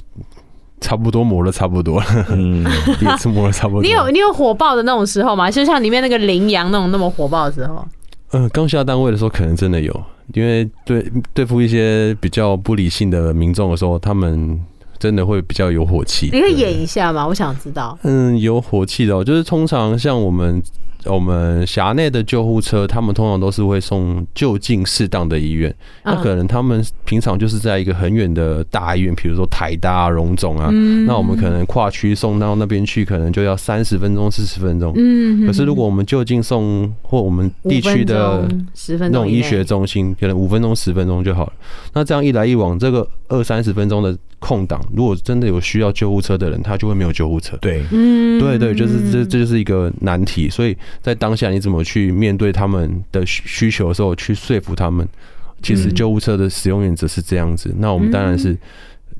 [0.82, 2.66] 差不多磨了 差不多了，嗯，
[3.02, 3.82] 也是磨了差不多。
[3.82, 5.50] 你有你有火爆的那种时候吗？
[5.50, 7.88] 就像里面那个羚羊那种那么火爆的时候？
[8.36, 10.04] 嗯，刚下单位的时候可能真的有。
[10.34, 14.60] 因为对对付一些比较不理性的民众的时候，他们
[15.00, 16.30] 真的会比较有火气。
[16.34, 17.26] 你可以演一下吗？
[17.28, 17.98] 我想知道。
[18.04, 20.62] 嗯，有火气的，就是通常像我们。
[21.06, 25.74] 我们辖内的救护车，他们通常都是会送就近适当的医院。
[26.04, 30.70] 那可能他们平常就是在一个很远的大医院，比如说台大啊、荣总啊。
[31.06, 34.94] 那我们可能跨区送到那边去，可能就要三十分钟、四十分钟。
[34.96, 35.46] 嗯。
[35.46, 38.48] 可是如果我们就近送或我们地区的
[39.00, 41.54] 那种医学中心，可能五分钟、十分钟就好了。
[41.94, 47.56] 那这样一来一往，这个二三十分钟的空档，如果真的有需要救护车的人，他就会没有救护车。
[47.62, 50.76] 对，嗯，对对，就是这这就是一个难题，所以。
[51.02, 55.08] 在当下，你怎么去面对他们的需求的时候，去说服他们？
[55.62, 57.74] 其实救护车的使用原则是这样子。
[57.78, 58.56] 那我们当然是，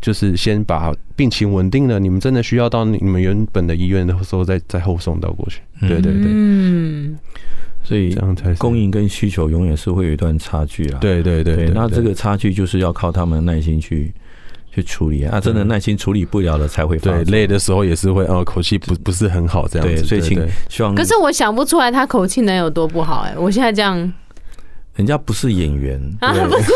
[0.02, 5.62] 就是先把病情稳定了，你们真的需要到你们原本的医院的时候，再再后送到过去。
[5.82, 7.18] 对对对，嗯，
[7.84, 11.00] 所以这样才供应跟需求永远是会有一段差距啊。
[11.00, 14.14] 对对对，那这个差距就是要靠他们耐心去。
[14.76, 17.10] 去处理啊，真的耐心处理不了了才会发。
[17.12, 19.96] 对，累的时候也是会，哦，口气不不是很好这样子。
[19.96, 20.94] 对，所以请希望。
[20.94, 24.14] 可是我想不出来他口气能有多不好哎，我现在这样。
[24.96, 26.72] 人家不是演员啊，不是，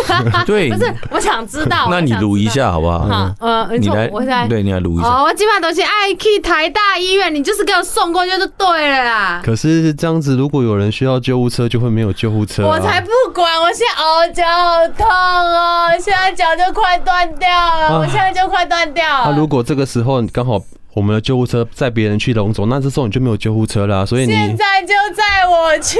[0.45, 1.87] 对，不是， 我想知道。
[1.89, 2.99] 那你撸一下好不好？
[3.07, 5.07] 好，呃，你来，我来，对，你来撸一下。
[5.07, 9.41] 哦，我基本上都是爱去台大医院，你就是给我送过去就对了啦。
[9.43, 12.67] 可是这样子，如果有人需要救护车，就会没有救护车。
[12.67, 19.31] 我才不管，我现在哦，脚好痛哦，现在脚就快断掉了，我现在就快断掉了。
[19.31, 20.61] 那如果这个时候刚好。
[20.93, 25.97] 我们的救护车载别人去龙总，那这时候你就没有救护车了，所以你现在就载我去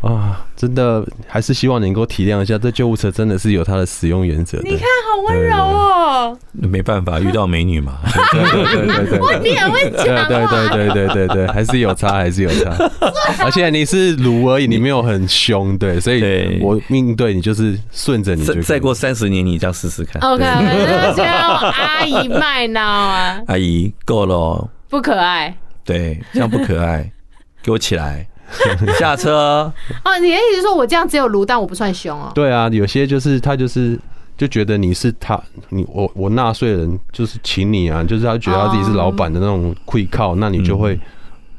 [0.00, 0.42] 啊！
[0.56, 4.58] 真的还是希望你能够体谅一下，这救护车真的是有它的使用原则。
[4.64, 6.38] 你看，好温柔哦。
[6.52, 7.98] 没办法，遇到美女嘛。
[8.32, 10.26] 对对对对对，我你很会讲。
[10.26, 12.74] 对对对对对对，还是有差，还是有差。
[13.44, 18.42] 而且你是卢而已，你没有很凶，对，所以我命对你就是顺着你。
[18.42, 20.22] 再再过三十年，你这样试试看。
[20.22, 23.92] OK，我觉得阿姨卖脑啊，阿姨。
[24.06, 25.54] 够了，不可爱。
[25.84, 27.12] 对，这样不可爱。
[27.62, 28.26] 给我起来，
[28.98, 29.70] 下车。
[30.04, 32.30] 哦，你的意思是说我这样只有卢，但我不算凶哦？
[32.34, 33.98] 对啊，有些就是他就是
[34.38, 35.38] 就觉得你是他，
[35.70, 40.98] 你我我纳税人就是请你啊，就是他觉得他自己是老板的那种愧靠，那你就会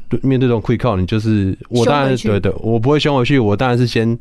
[0.08, 4.18] 对面对这种愧靠，你就是我当然对的，我不会凶回去，我当然是先。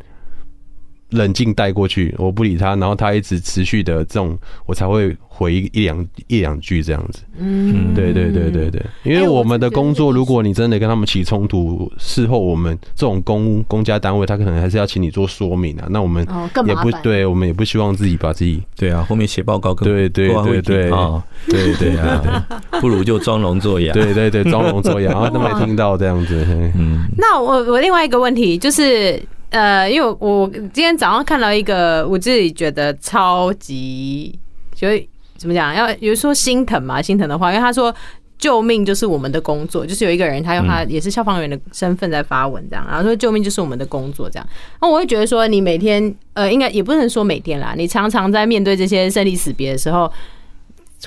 [1.16, 7.22] 冷静带过去，我不理他，然后他一直持续的这种，我才会回一一两一两句这样子。
[7.38, 15.86] 嗯，对对对对对，因为我们的工作，如果你真的跟他们起冲突，事后我们这种公公家单位，他可能还是要请你做说明啊。
[15.90, 16.26] 那我们
[16.66, 22.46] 也不对，我们也不希望自己把自己对啊，后面写报告更对对对对啊，对对啊，
[22.80, 23.92] 不如就装聋作哑。
[23.92, 26.44] 对对对，装聋作哑， 然后都没听到这样子。
[26.76, 29.20] 嗯，那我我另外一个问题就是。
[29.50, 34.38] 呃，因为我今天早上看到一个，我自己觉得超级，
[34.74, 34.88] 就
[35.36, 37.94] 怎么讲，要比如说心疼嘛，心疼的话，因为他说
[38.38, 44.46] 救命就是我们的工作，就是有一个人他用他也是消防员的身份在发文这样，然后说救命就是我们的工作这样，
[44.82, 50.12] 那我会觉得说你每天呃，应该也不能说每天啦，你常常在面对这些生离死别的时候，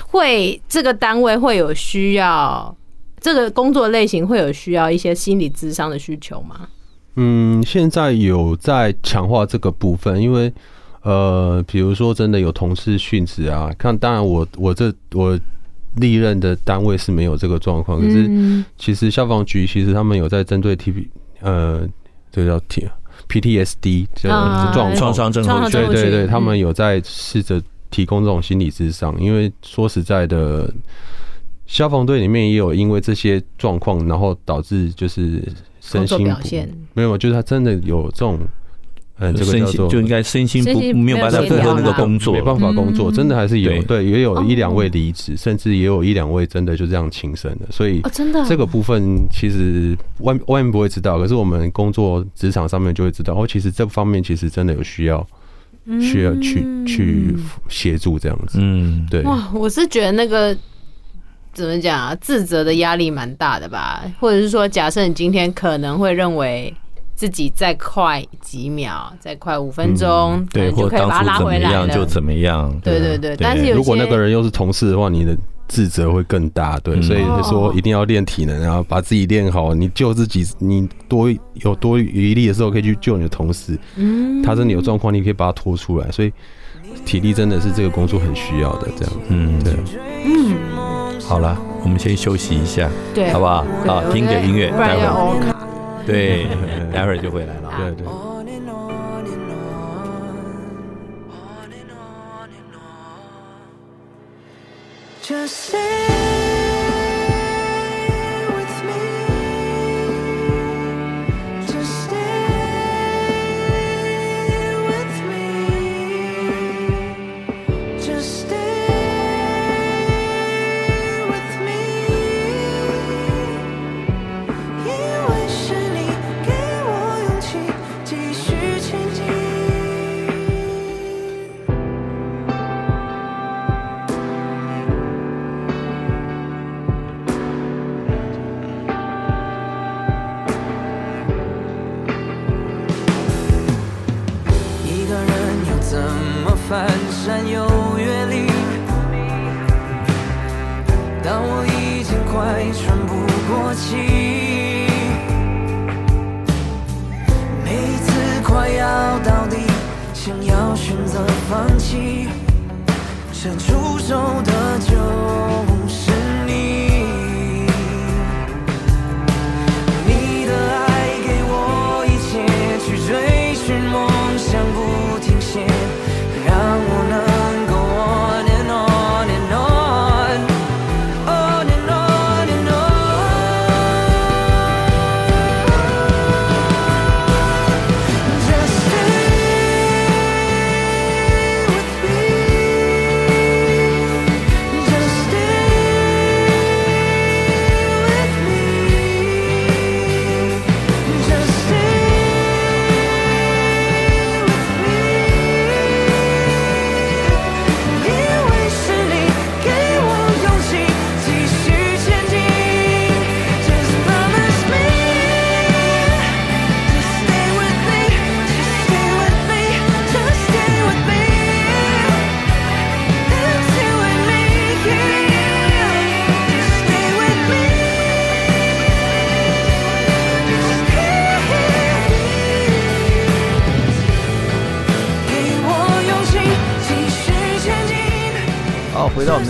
[0.08, 2.74] 会这个单位会有需要，
[3.20, 6.68] 这个工作类型会有需要一些心理智商的需求吗？
[7.16, 10.50] 嗯，现在有在强化这个部分，因为
[11.02, 15.38] 呃，比如说真的有同事殉职啊，看，当然我我这我
[15.96, 21.86] 历任的单位是没有这个状况，可是其实消防局其实他们有在针对 T P 呃，
[22.30, 22.88] 这个叫 T
[23.26, 24.38] P T S D 这种
[24.72, 30.72] 状创伤症候群，对对对，他们有在试着提供这种心理智商，因为说实在的，
[31.66, 35.42] 消防队里面也有因为这些状况，然后导致就是。
[35.90, 36.70] 身心表现。
[36.94, 38.38] 没有，就是他真的有这种，
[39.18, 55.26] 嗯，这个叫做就应该身心不没有办法负荷那个工作，没办法工作，真的还是有，对，也有一两位离职，甚至也有一两位真的就这样轻生的，所以真的这个部分其实外外面不会知道，可是我们工作职场上面就会知道，哦，其实这方面其实真的有需要，
[56.00, 57.36] 需要去去
[57.68, 59.22] 协助这样子，嗯，对。
[59.22, 60.56] 哇，我是觉得那个。
[61.52, 62.16] 怎么讲啊？
[62.20, 64.02] 自责的压力蛮大的吧？
[64.20, 66.72] 或者是说，假设你今天可能会认为
[67.14, 72.74] 自己再快几秒，再快五分钟，嗯、对，就可以把他拉回来，就怎么样？
[72.82, 73.36] 对对对。
[73.36, 75.36] 但是如果那个人又是同事的话，你的
[75.68, 76.78] 自责会更大。
[76.80, 79.74] 对，所以说一定要练体能，然后把自己练好。
[79.74, 83.78] 你救自己，你多有多余力的时候，可以去救你的同事。
[83.96, 86.10] 嗯，他真的有状况，你可以把他拖出来。
[86.10, 86.32] 所以
[87.04, 88.88] 体力真的是这个工作很需要的。
[88.96, 89.74] 这样，嗯，对，
[90.24, 90.99] 嗯。
[91.28, 93.64] 好了，我们先休息一下，对，好不好？
[93.86, 95.54] 好，听个音乐，待会儿，
[96.06, 96.46] 对，
[96.92, 98.06] 待会儿就回来了，对对。
[105.22, 106.09] Just say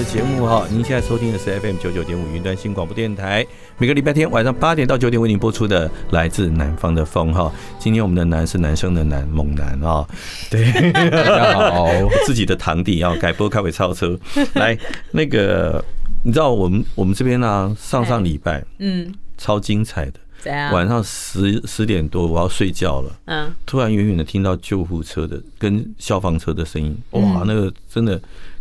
[0.01, 3.47] 的节目哈，您现在收听的是 FM 九九点五云端新广播电台，
[3.77, 7.53] 每个礼拜天晚上八点到九点为您播出的来自南方的风哈。
[7.79, 10.09] 今天我们的男是男生的男，猛男啊，
[10.51, 11.87] 对，大家好，
[12.25, 14.19] 自己的堂弟要改播开尾超车，
[14.55, 14.75] 来
[15.11, 15.85] 那个
[16.25, 19.13] 你知道我们我们这边呢，上上礼拜嗯。
[19.37, 20.15] 超精彩的。
[20.73, 23.13] 晚上十十点多，我要睡觉了。
[23.27, 28.19] 嗯，突然远远的听到救护车的跟消防车的声音，哇，那个真的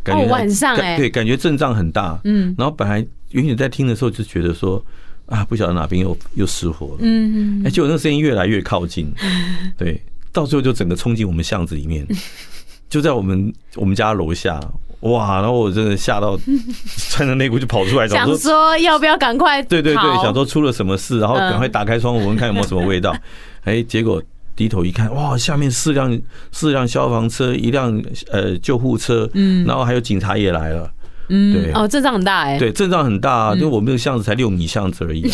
[0.09, 2.19] 感觉晚上对，感觉阵仗很大。
[2.23, 4.83] 嗯，然后本来原本在听的时候就觉得说
[5.25, 6.97] 啊，不晓得哪边又又失火了。
[6.99, 9.11] 嗯嗯，哎，结果那个声音越来越靠近，
[9.77, 10.01] 对，
[10.31, 12.05] 到最后就整个冲进我们巷子里面，
[12.89, 14.59] 就在我们我们家楼下。
[15.01, 15.35] 哇！
[15.39, 16.37] 然后我真的吓到，
[17.09, 19.63] 穿着内裤就跑出来，想说要不要赶快？
[19.63, 23.15] 对对对，想说出了什么事，然后赶快打开窗户闻看有没有什么味道。
[23.63, 24.21] 哎，结果
[24.59, 25.37] 低头一看，哇！
[25.37, 30.91] 下面四辆四辆消防车，一辆呃救护车，嗯，然后还有警察也来了，
[31.29, 35.25] 嗯，对哦，阵仗很大哎，对，阵仗很大啊，就我们那个巷子才六米巷子而已，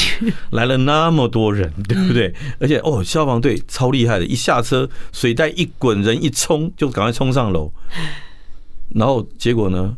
[0.52, 2.32] 来了那么多人，对不对？
[2.60, 7.72] 而且哦，消防队超厉害的，一下车水带一滚，人一冲就赶快冲上楼。
[8.94, 9.98] 然后结果呢？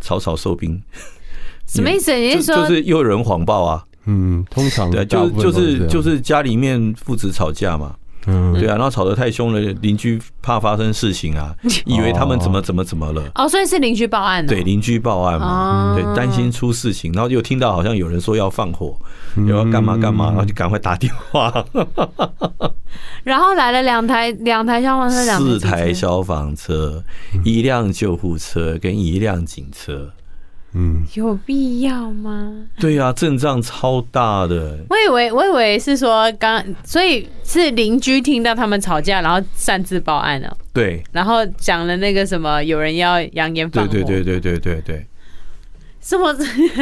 [0.00, 0.80] 草草收兵，
[1.68, 2.14] 什么意思？
[2.14, 3.84] 你是说就是又有人谎报啊？
[4.06, 7.94] 嗯，通常对，就就是就是家里面父子吵架嘛。
[8.28, 11.54] 嗯，对啊，然后吵得太凶了，邻居怕发生事情啊，
[11.86, 13.22] 以为他们怎么怎么怎么了。
[13.34, 14.54] 哦，所以是邻居报案的。
[14.54, 18.94] 对，邻居报案嘛，对，担心出事情，然后又听到好像有人说要放火，
[19.36, 21.64] 又要干嘛干嘛，然后就赶快打电话。
[23.24, 27.02] 然后来了两台两台消防车，四台消防车，
[27.44, 30.10] 一辆救护车跟一辆警车。
[30.74, 32.52] 嗯，有必要吗？
[32.78, 34.78] 对呀、啊，阵仗超大的。
[34.90, 40.56] 我以为我以为是说刚，所以是邻居听到他们吵架，然后擅自报案了。
[40.74, 43.90] 对，然后讲了那个什么，有人要扬言放火。
[43.90, 45.06] 对对对对对对对。
[46.00, 46.32] 什么？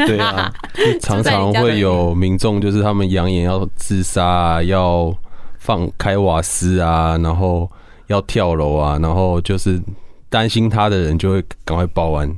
[0.07, 0.53] 对啊，
[1.01, 5.17] 常常会有民众就是他们扬言要自杀啊，要
[5.59, 7.71] 放开瓦斯啊，然后
[8.09, 9.81] 要跳楼啊，然后就是
[10.29, 12.37] 担心他的人就会赶快报案。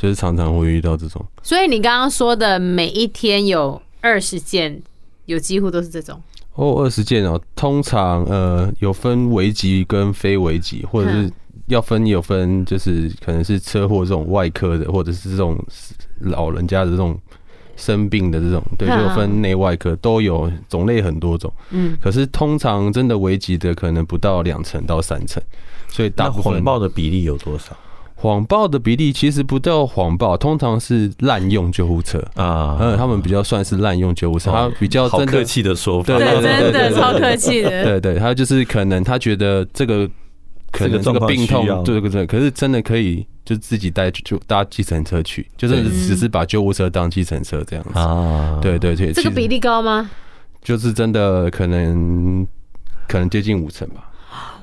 [0.00, 4.80] 就是常常会遇到这种，所以你刚刚说的每一天有二十件，
[5.26, 6.18] 有几乎都是这种
[6.54, 7.38] 哦，二十件哦。
[7.54, 11.30] 通常呃有分危急跟非危急，或者是
[11.66, 15.62] 要分有分，就是可能是车祸这种外科的，或者是这种
[16.20, 17.14] 老人家的这种
[17.76, 21.52] 生病的这种，对，就有分内外科都有，种类很多种。
[21.68, 25.42] 嗯，可是通常真的危急的可能不到两成到三成，
[25.88, 27.76] 所以大部分谎报的比例有多少？
[28.20, 40.06] 谎报的比例其实不叫谎报，通常是滥用救护车啊，嗯，他们比较算是滥用救护车，他比较真的客气的说法，对，真的超客气的，对对，他就是可能他觉得这个
[40.70, 50.10] 可能这个病痛，对对对，可是真的可以就自己带就搭计程车去，就是只是把救护车当计程车这样子啊，对对对，这个比例高吗？
[50.62, 52.46] 就是真的可能
[53.08, 54.09] 可能接近五成吧。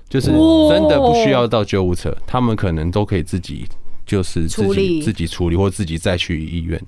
[0.10, 3.66] 就是真的不需要到救护车，他们可能都可以自己，
[4.06, 6.82] 就是自己自己处理，或自己再去医院，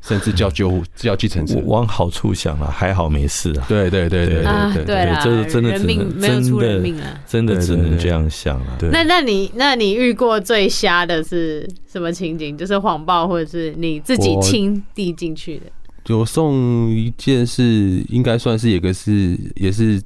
[0.00, 1.60] 甚至叫救护叫计程车。
[1.66, 3.66] 往好处想了，还好没事啊。
[3.68, 8.78] 对对对对对对，这真的只能真的真的只能这样想了。
[8.92, 12.56] 那那你那你遇过最瞎的是什么情景？
[12.56, 15.64] 就是谎报，或者是你自己亲递进去的？
[16.04, 20.00] 就送一件事，应该算是一个是也是。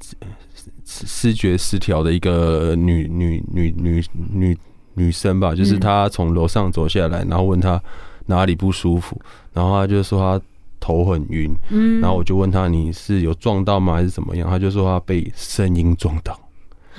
[0.85, 4.59] 思觉失调的一个女女女女女
[4.95, 7.81] 女生吧，就是她从楼上走下来，然后问她
[8.27, 9.21] 哪里不舒服，
[9.53, 10.45] 然后她就说她
[10.79, 14.49] 头很晕，嗯，然后我就问她你是有撞到吗还是怎么样？
[14.49, 16.39] 她就说她被声音撞到，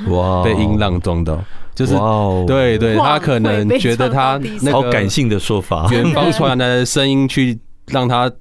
[0.07, 1.39] 哇，被音浪撞到，
[1.73, 1.93] 就是
[2.47, 8.31] 对对，她可能觉得她那个好感性的说法，远方传来的声音去让她。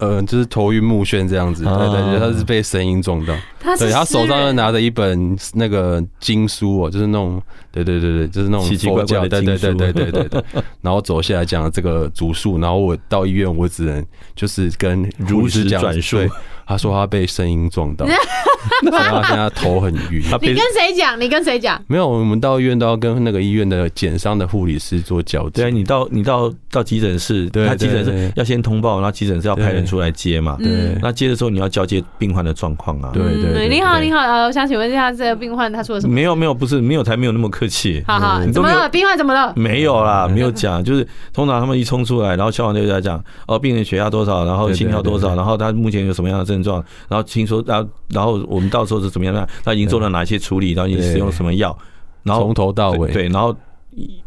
[0.00, 3.34] 呃，就是头晕目眩这样子，对对对，他是被声音撞到，
[3.78, 7.40] 对，他手上拿着一本那个经书哦，就是那种，
[7.70, 10.44] 对对对对，就是那种佛教，对对对对对对对，
[10.80, 16.18] 然后走下来讲这个主诉，然后我到医院，我只能就是跟如实转述。
[16.66, 18.06] 他说他被声音撞到，
[18.90, 20.22] 他现在头很晕。
[20.40, 21.20] 你跟谁讲？
[21.20, 21.80] 你跟谁讲？
[21.86, 25.62] 没有，我们到医院都要跟那个医院的减伤的护理师做交接。
[25.62, 30.56] 对，你到你到到急诊室，他急诊室要先通报，然后急诊室要派人出来接嘛。
[30.58, 33.10] 对，那接的时候你要交接病患的状况啊。
[33.12, 33.68] 对对。
[33.68, 36.14] 你好，你好，我想请问一下，这个病患他说了什么？
[36.14, 38.02] 没有没有，不是没有才没有那么客气。
[38.06, 38.88] 好好，怎么了？
[38.88, 39.52] 病患怎么了？
[39.56, 49.48] 没有啦，没有讲，就是通常他们一冲出来，然后消防队就在讲，哦，病人血压多少，然后心跳多少，然后他目前有什么样的症状，然后听说，然后然后我们到时候是怎么样那？
[49.62, 50.72] 他已经做了哪些处理？
[50.72, 51.76] 然后你使用什么药？
[52.24, 53.56] 然后从头到尾对，然后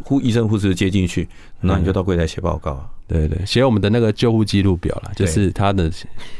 [0.03, 1.27] 护医生护士接进去，
[1.59, 2.89] 那你就到柜台写报告。
[3.13, 5.89] 对对，写我们的那个救护记录表了，就是他的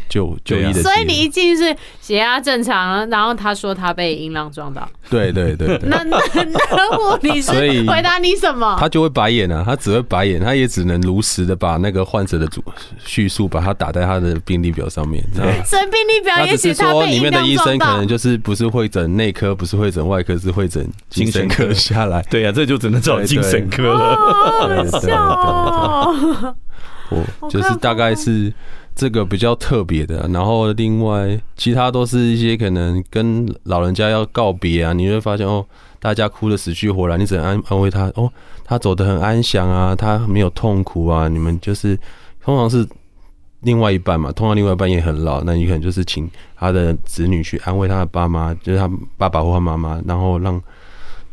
[0.10, 0.82] 救就医的。
[0.82, 4.90] 所以你一进去是血压正常，然后他说他被音浪撞到。
[5.10, 6.18] 对对对，那那
[6.72, 8.76] 那我你是回答你什么？
[8.80, 12.64] 他就会白眼啊，他只会白眼，他也只能如实的把那个患者的主
[13.06, 15.24] 叙述把它打在他的病历表上面。
[15.64, 17.06] 所以病历表也写他被音浪撞到。
[17.06, 22.22] 里面的医生可能就是不是会诊内科，不是会诊外科，是会诊精神科下来。
[22.32, 24.16] 对呀，这就只能找精神科了。
[24.92, 26.56] 好笑。
[27.10, 28.52] 我就是大概是
[28.96, 35.64] 这个比较特别的，然后另外其他都是一些可能跟老人家要告别啊，你会发现哦，
[36.00, 38.32] 大家哭的死去活来，你只能安安慰他哦，
[38.64, 41.98] 他走得很安详啊，他没有痛苦啊，你们就是
[42.42, 42.88] 通常是
[43.62, 50.60] 另外一半嘛，通常另外一半也很老，那你可能就是请他的子女去安慰他的爸妈，就是他爸爸或他妈妈，然后让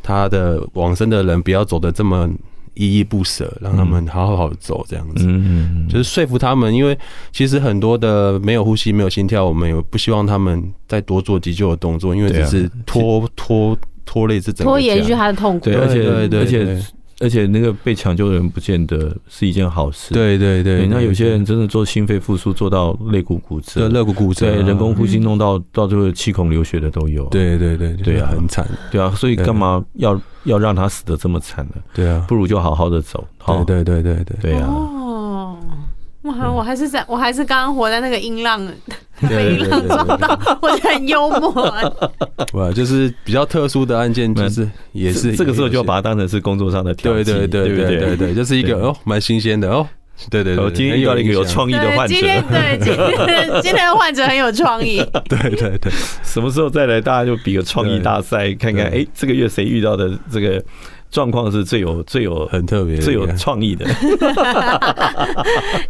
[0.02, 2.28] 他的往生的人不要走得这么。
[2.74, 6.98] 依依不舍，让他们好好走，这样子，嗯，就是说服他们，因为
[7.32, 16.82] 其实很多的没有呼吸、没有心跳，我们也不希望他们再多做急救的动作，因为只是拖拖拖累这整个拖延续他的痛苦，对，而且而且。
[17.20, 20.14] 而且那个被抢救的人不见得是一件好事。
[20.14, 27.26] 对对对，那有些人真的做心肺复苏做到肋骨骨折，肋骨骨折，对，人工呼吸弄到到最后气孔流血的都有。
[27.26, 28.66] 对对对对啊，很惨。
[28.90, 31.82] 对啊，所以干嘛要要让他死的这么惨呢？
[31.92, 33.26] 对啊，不如就好好的走。
[33.46, 34.68] 对对对对对对啊。
[36.22, 38.66] 哇，我还是在我还是刚刚活在那个音浪，
[39.28, 41.72] 被音浪撞到，我觉得很幽默。
[42.54, 49.86] 哇，就是比较特殊的案件，就是也是这个时候就要把它当成是工作上的挑战，对对对对对对，就是一个哦，蛮新鲜的哦。
[50.30, 54.98] 对对对，今天遇到了一个有创意的患者，今天对 今天今天的患者很有创意。
[55.28, 55.90] 对对对，
[56.22, 60.62] 什么时候再来，大家就比个创意大赛，看看哎，这个月谁遇到的这个。
[61.10, 63.84] 状况是最有最有很特别、最有创意的。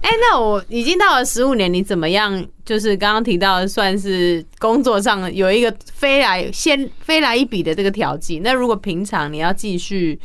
[0.01, 2.45] 哎，那我已经到了十五年，你怎么样？
[2.65, 8.41] 就是刚刚提到，算是工作上有一个飞来先飞来一笔的这个调剂。
[8.45, 10.19] 那如果平常你要继续，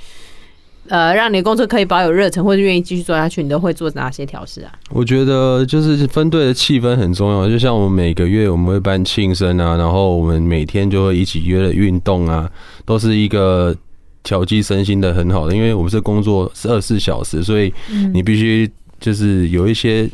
[0.87, 4.71] 呃，让你的工作可以保有热忱，或者愿意继续做下去，你都会做哪些调试啊？
[4.91, 7.49] 我觉得就是分队的气氛很重要。
[7.49, 12.49] 就像我们每个月我们会办庆生啊，然后我们每天就会一起约了运动啊，
[12.85, 13.75] 都是一个。
[14.25, 17.71] 调剂身心的很好的，因为我们这工作是二十四小时，所以
[18.11, 18.69] 你必须
[18.99, 20.09] 就是有一些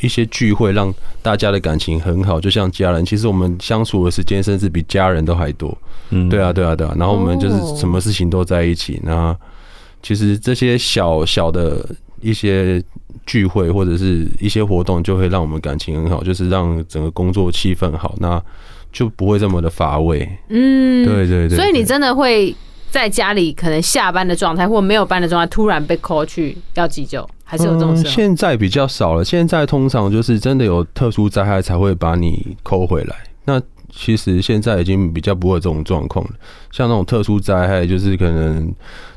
[0.00, 3.02] 一些聚会，让大家的感情很好，就像家人。
[3.04, 5.76] 其实我们相处的时间甚至比家人都还多。
[6.10, 6.94] 嗯，对啊，对啊，对啊。
[6.98, 9.00] 然后我们就是什么事情都在一起。
[9.02, 9.34] 那
[10.02, 11.82] 其实这些小小的
[12.20, 12.82] 一些
[13.24, 18.38] 聚会或者是一些活动，就会让我们感情很好，就是让整个工作气氛好，那
[18.92, 20.28] 就不会这么的乏味。
[20.50, 21.56] 嗯，对对对。
[21.56, 22.54] 所以你真的会。
[22.94, 28.04] 在家里可能下班的状态，或没有班的状态，突然被 call 去要急救，还是有这种事？
[28.04, 33.16] 现在比较少了，现在通常就是真的有特殊灾害才会把你 call 回来。
[33.46, 33.60] 那
[33.94, 36.32] 其实现在已经比较不会有这种状况了，
[36.72, 38.74] 像那种特殊灾害，就是可能。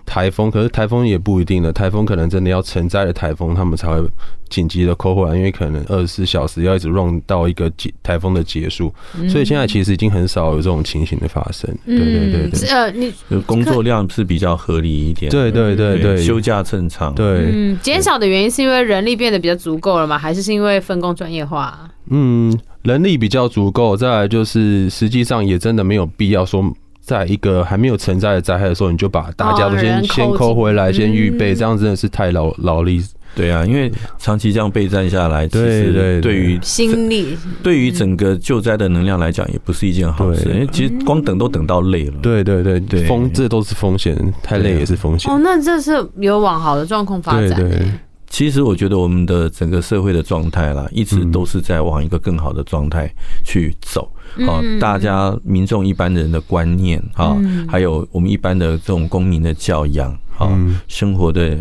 [0.09, 1.73] 台风，可是台风也不一定的。
[1.73, 4.01] 台风可能真的要成灾的台风，他们才会
[4.47, 8.89] 紧急的 call 回来，因为可能二十四小时要一直 run 到一个台台风的结束。
[9.27, 11.69] 所以现在其实已经很少有这种情形的发生。
[11.85, 13.13] 对对对对，呃，你
[13.45, 15.29] 工作量是比较合理一点。
[15.29, 17.13] 对对对对，休假正常。
[17.13, 20.17] 对，嗯，减少的原因是因为人力变得比较足够了吗？
[20.17, 21.89] 还是是因为分工专业化？
[22.09, 26.63] 嗯，人力比较足够，再来就是实际上也真的没有必要说。
[26.99, 33.01] 在一个还没有存在的灾害的时候，你就把大家都先先抠回来，先预备，这样真的是太劳劳力。
[33.33, 40.49] 对啊，因为长期这样备战下来，其实对于心力，对于整个救灾的能量来讲，也不是一件好事。
[40.49, 42.15] 因为其实光等都等到累了。
[42.21, 45.31] 对对对对，风这都是风险，太累也是风险。
[45.31, 47.55] 哦，那这是有往好的状况发展。
[47.55, 47.87] 对对。
[48.29, 53.09] 其实我觉得我们的整个社会的状态啦，一直都是在往一个更好的状态
[53.43, 54.11] 去走。
[54.45, 57.35] 啊，大家民众一般人的观念啊，
[57.67, 60.51] 还有我们一般的这种公民的教养啊，
[60.87, 61.57] 生活的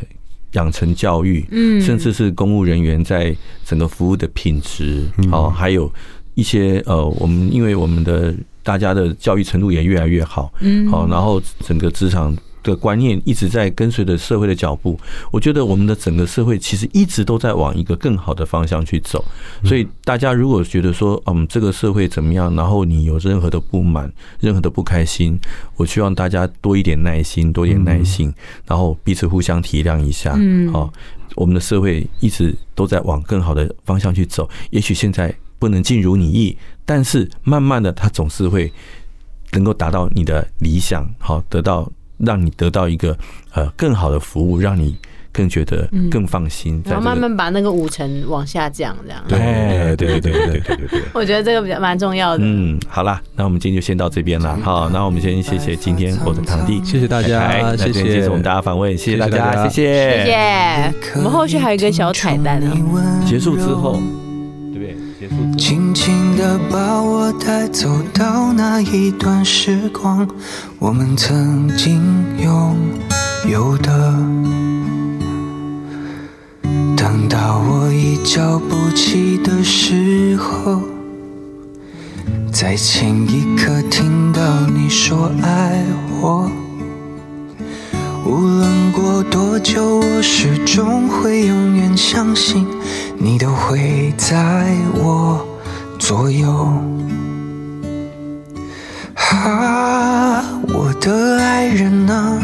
[0.52, 1.46] 养成教育，
[1.80, 5.90] 甚至是公务人员在整个服务的品质啊，还有
[6.34, 10.86] 一些呃，我们因为我们的大家的教育程度也越来越好，嗯。
[10.90, 12.36] 好，然后整个职场。
[12.66, 14.98] 的观念一直在跟随着社会的脚步，
[15.30, 19.24] 我觉得我们的整个社会其实一直都在往一个更好的方向去走。
[19.64, 25.38] 所以大家如果觉得说，嗯，这个社会怎么样，然后你有任何的不满、任何的不开心，
[25.76, 28.32] 我希望大家多一点耐心，多一点耐心，
[28.66, 30.34] 然后彼此互相体谅一下。
[30.36, 30.92] 嗯，好，
[31.36, 34.48] 我们的社会一直都在往更好的方向去走。
[34.70, 38.72] 也许现在不能尽如你意，但是慢慢的，它总是会
[39.52, 41.90] 能够达到你的理想，好，得到。
[42.18, 43.16] 让你得到一个
[43.52, 44.96] 呃更好的服务让你
[45.32, 49.22] 更觉得更放心然后慢慢把那个五成往下降这样。
[49.28, 52.42] 对对对对对对对 我觉得这个比较蛮重要的。
[52.42, 56.82] 嗯好啦那我们今天就先到这边了好那我们先谢谢今天我的堂弟。
[56.82, 60.24] 谢谢大家谢谢接受我们大家访问谢谢大家谢谢。
[60.24, 60.94] 谢谢。
[61.16, 62.74] 我们后续还有一个小彩蛋呢
[63.26, 64.00] 结束之后
[66.06, 70.24] 轻轻的把我带走到那一段时光，
[70.78, 72.00] 我们曾经
[72.38, 72.76] 拥
[73.50, 74.14] 有的。
[76.96, 80.80] 等到我已叫不起的时候，
[82.52, 84.40] 在前一刻听到
[84.72, 85.84] 你说爱
[86.20, 86.48] 我，
[88.24, 92.64] 无论过多久，我始终会永远相信
[93.18, 95.44] 你都会在我
[96.06, 96.48] 左右。
[99.16, 102.38] 啊，我的爱人啊。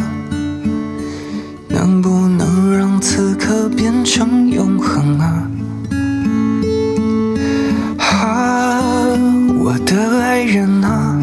[1.69, 5.49] 能不能让此刻变成永恒啊？
[7.99, 8.81] 啊，
[9.61, 11.17] 我的爱人啊，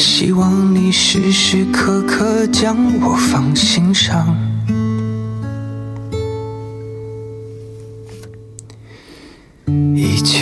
[0.00, 4.36] 希望你时时刻刻将我放心上。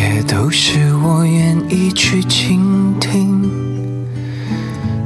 [0.05, 3.51] 也都是我愿意去倾听。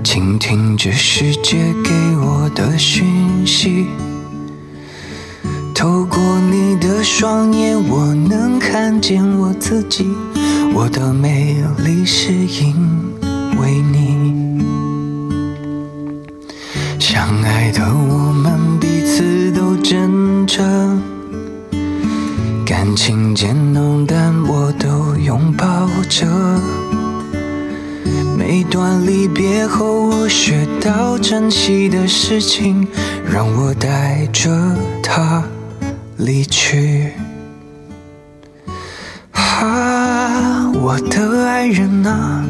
[0.02, 3.86] 倾听这世界给我的讯息，
[5.72, 6.18] 透过
[6.50, 10.04] 你的双眼，我能看见我自己。
[10.74, 12.74] 我的美丽是因
[13.60, 14.60] 为你，
[16.98, 21.00] 相爱的我们彼此都真诚，
[22.68, 26.26] 感情渐浓淡，我都拥抱着。
[28.36, 32.86] 每段离别后，我学到珍惜的事情，
[33.24, 34.50] 让我带着
[35.02, 35.42] 它
[36.18, 37.12] 离去。
[39.32, 42.44] 啊，我的爱人啊，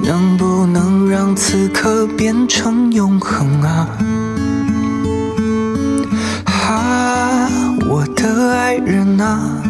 [0.00, 3.68] 能不能让此刻变成永恒啊？
[3.68, 4.03] 啊，
[8.04, 9.62] 我的爱人啊。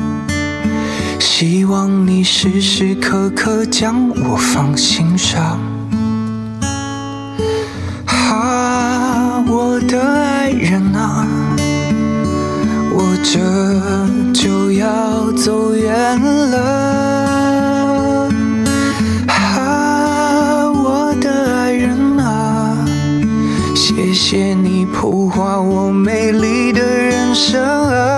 [1.20, 5.60] 希望你时时刻刻将我放心上。
[8.06, 11.28] 啊，我的爱人啊，
[12.90, 13.38] 我这
[14.32, 16.20] 就要走远
[16.50, 16.58] 了。
[19.28, 22.84] 啊，我的爱人啊，
[23.76, 28.13] 谢谢你谱画我美丽的人生啊。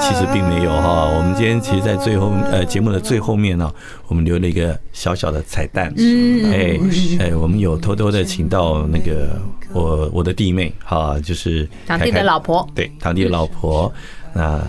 [0.00, 3.72] 其实并没有哈，我们今天其实，在最后呃节目的最后面呢，
[4.08, 5.92] 我们留了一个小小的彩蛋。
[5.96, 6.78] 嗯，哎
[7.20, 9.38] 哎，我们有偷偷的请到那个
[9.72, 13.92] 我我的弟妹哈，就是堂弟的老婆，对，堂弟的老婆，
[14.32, 14.60] 那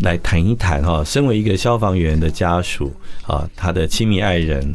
[0.00, 2.92] 来谈一谈哈，身为一个消防员的家属
[3.26, 4.74] 啊，他的亲密爱人，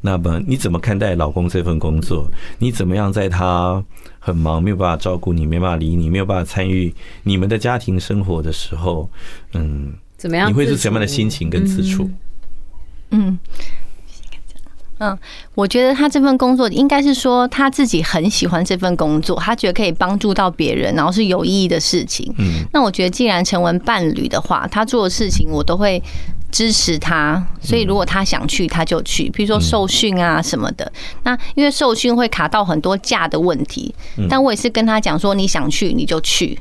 [0.00, 2.26] 那么你怎么看待老公这份工作？
[2.58, 3.82] 你怎么样在他
[4.18, 9.08] 很忙，没有办法照顾你，没办法理你，没有办法参与你们的家庭生活的时候，
[9.52, 10.48] 嗯，怎么样？
[10.48, 12.10] 你会是什么样的心情跟自处？
[13.10, 13.38] 嗯，
[14.98, 15.18] 嗯，
[15.54, 22.34] 我觉得他这份工作应该是说他自己很喜欢这份工作，他觉得可以帮助到别人，然后是有意义的事情。
[22.38, 26.02] 嗯，那我觉得既然成为伴侣的话，他做的事情我都会。
[26.50, 29.28] 支持他，所以如果他想去，他就去。
[29.30, 30.90] 比如说受训啊什么的。
[31.24, 33.94] 那因为受训会卡到很多假的问题，
[34.28, 36.58] 但我也是跟他讲说，你想去你就去，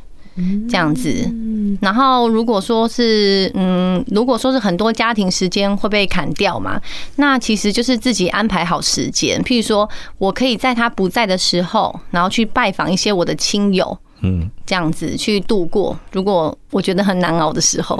[0.69, 1.33] 这样子。
[1.81, 6.79] 然后如果说是嗯，如果说是很多家庭时间会被砍掉嘛，
[7.15, 9.41] 那其实就是自己安排好时间。
[9.43, 13.97] 譬如说我可以在他不在的时候，然后去拜访一些我的亲友。
[14.21, 17.95] 嗯，这样子去度过，如果我觉得很难熬的时候，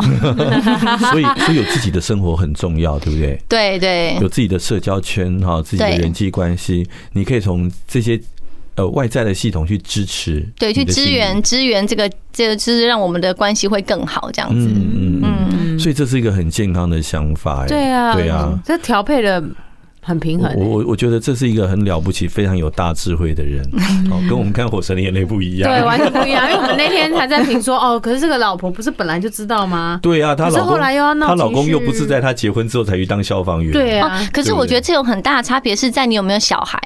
[1.11, 3.39] 所以所以有自己的生活很重要，对不对？
[3.47, 8.19] 对对，有自己的社交圈哈，自己的人际关系，你可以从这些
[8.75, 14.67] 呃外在的系统去支持，对，去支援支援这个这个，就是让我们的关系会更好，这样子。
[14.67, 19.43] 嗯嗯，所以这是一个很健康的想法，对啊，对啊，这调配的。
[20.07, 20.49] 很平衡。
[20.55, 23.61] 我我我觉得这是一个很了不起、非常有大智慧的人，
[24.09, 26.49] 哦，跟我们看《火神的眼泪》不一样，对，完全不一样。
[26.49, 29.99] 因为我们那天还在评说， 哦，可是这个老婆不是本来就知道吗？
[30.01, 34.25] 对啊，她老公后来又要闹，她老公又不是在她结婚之后才去当消防员，对啊。
[34.31, 36.79] 可是我觉得这种很大的差别是在你有没有小孩。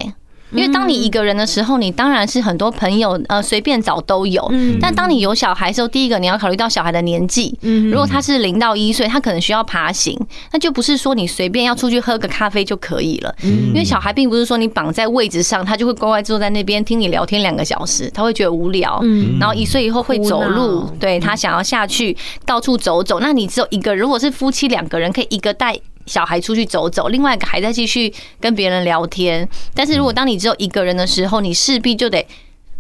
[0.52, 4.48] 因为当你一个人的时候，你当然是很多朋友呃随便找都有。
[4.52, 4.78] 嗯。
[4.82, 7.58] 但当你有小孩的时候，第一个你要考虑到小孩的年纪。
[7.62, 7.90] 嗯。
[7.90, 10.18] 如果他是零到一岁，他可能需要爬行，
[10.52, 13.34] 那就不是说你随便要出去喝个咖啡就可以了。
[13.44, 13.68] 嗯。
[13.68, 19.00] 因为小孩并不是说你绑在位置上，他就会乖乖坐在那边听你聊天两个小时，他会觉得无聊。
[19.04, 19.38] 嗯。
[19.40, 23.20] 然后一岁以后会走路，对，他想要下去到处走走。
[23.20, 25.80] 那你只有一个，如果是夫妻两个人，可以一个带。
[26.12, 29.48] 小孩出去走走，另外一个还在继续跟别人聊天。
[29.74, 32.28] 但是如果当你只有一个人的时候，你势必就得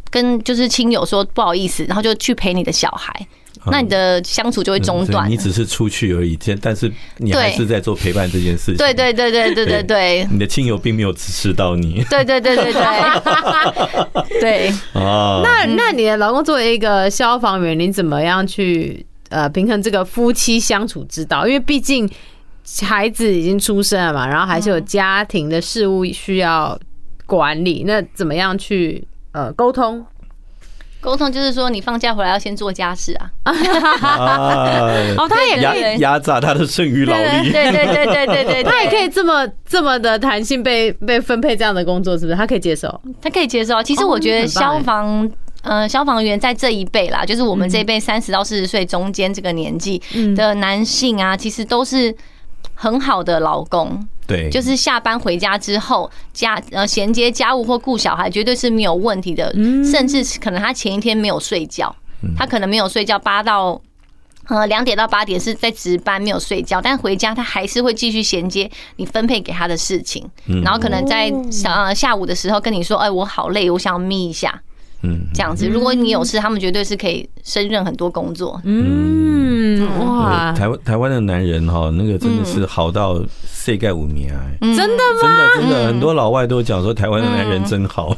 [0.09, 3.25] 跟就是亲友说不好意思，然后就去陪你的小孩，
[3.67, 5.29] 那你的相处就会中断。
[5.29, 8.75] 你只是出去而已，但是你还是在做陪伴这件事情。
[8.75, 12.03] 对对对对对对对，你的亲友并没有支持到你。
[12.09, 12.81] 对对对对对
[14.41, 14.67] 对。
[14.91, 21.47] 啊，那那你的老公作为一个消防员，你怎么样去呃平衡这个夫妻相处之道？
[21.47, 22.09] 因为毕竟。
[22.81, 26.77] 孩子已经出生了嘛，然后还是有家庭的事务需要
[27.25, 30.05] 管理，那怎么样去呃沟通？
[31.01, 33.31] 沟通就是说，你放假回来要先做家事啊。
[35.17, 37.51] 哦，他也可以压榨他的剩余劳力。
[37.51, 42.37] 对对对对对对，他也可以这么这么的弹性被被分配这样的工作，是不是？
[42.37, 43.01] 他可以接受？
[43.19, 43.81] 他可以接受。
[43.81, 45.27] 其实我觉得消防
[45.63, 49.99] 呃消防员在这一辈啦，就是我们这一辈三十到四十岁中间这个年纪
[50.35, 52.15] 的男性啊，其实都是。
[52.81, 59.53] 很好的老公，对，就是下班回家之后，家呃衔接家务或顾小孩，绝对是没有问题的。
[59.85, 61.95] 甚至可能他前一天没有睡觉，
[62.35, 63.79] 他可能没有睡觉，八到
[64.47, 70.27] 呃两点到八点是在值班没有睡觉，但回家他还是会继续衔接你分配给他的事情，
[70.63, 71.31] 然后可能在
[71.65, 74.59] 呃下午的时候跟你说，哎，我好累，我想要眯一下。
[75.03, 78.61] 嗯，这样子，如果你有事，他们绝对是可以胜任很多工作。
[78.63, 84.39] 嗯，哇，台湾台湾的男人哈，那个真的是好到世界五名啊！
[84.61, 85.21] 真的吗？
[85.21, 88.15] 真的真的，很多老外都讲说台湾的男人真好。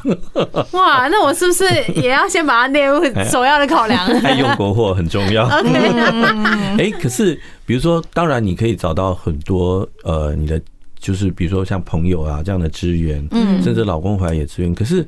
[0.71, 1.63] 哇，那我是不是
[2.01, 4.05] 也要先把它列入首要的考量？
[4.21, 5.45] 爱用国货很重要。
[6.77, 10.61] 哎，可是比如说，当然你可以找到很多呃，你的
[10.99, 15.07] 就是比如说像朋友啊这样的资源，嗯，甚至老公回来也资源，可是。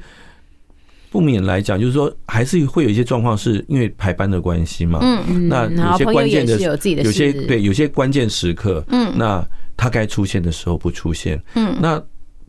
[1.16, 5.00] 不免来讲，就是说，还是会有一些状况，是因为排班的关系嘛。
[5.02, 5.64] 嗯，那
[5.94, 9.42] 有些关键的，有些对，有些关键时刻，嗯，那
[9.78, 11.42] 他该出现的时候不出现。
[11.54, 11.98] 嗯，那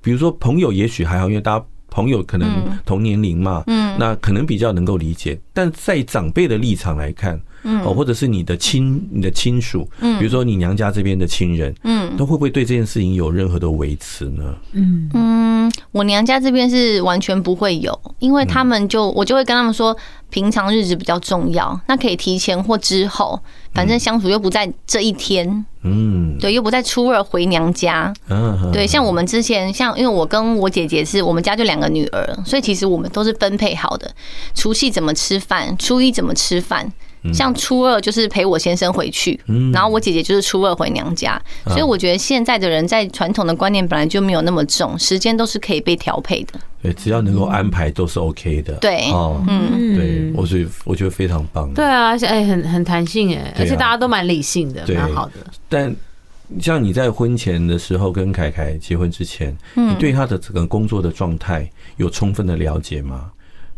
[0.03, 2.51] 比如说朋友也许还好，因为大家朋友可能
[2.85, 5.39] 同年龄嘛，嗯，那可能比较能够理解。
[5.53, 14.57] 但在长辈的立场来看，嗯，或者是你的亲、你的亲属，嗯，比如说你娘家这边的亲人，嗯，都会不会对这件事情有任何的维持呢？
[14.73, 15.56] 嗯嗯。
[15.93, 19.97] 我娘家这边是完全不会有，因为他们就我就会跟他们说，
[20.31, 23.39] 平常日子比较重要，那可以提前或之后，
[23.75, 34.11] 反正相处又不在这一天，嗯，对，又不在初二回娘家，嗯，对，像我们之前，像因为我跟我姐姐是我们家就两个女儿，所以其实我们都是分配好的，
[34.55, 36.93] 除夕怎么吃饭，初一怎么吃饭。
[37.33, 39.39] 像初二就是陪我先生回去，
[39.73, 46.53] 然后我姐姐就是初二回娘家，所以我觉得现在的人在传统的观念本来就没有那么重，时间都是可以被调配的。
[46.83, 48.75] 对，只要能够安排都是 OK 的。
[48.75, 51.73] 对，哦，嗯，对，我觉得我觉得非常棒。
[51.75, 55.35] 对啊，哎，很很弹性哎，而且大家都蛮理性的，蛮好的。
[55.69, 55.95] 但
[56.61, 63.33] 像你在婚前的时候跟凯凯结婚之前，你对他的整个工作的状态有充分的了解吗？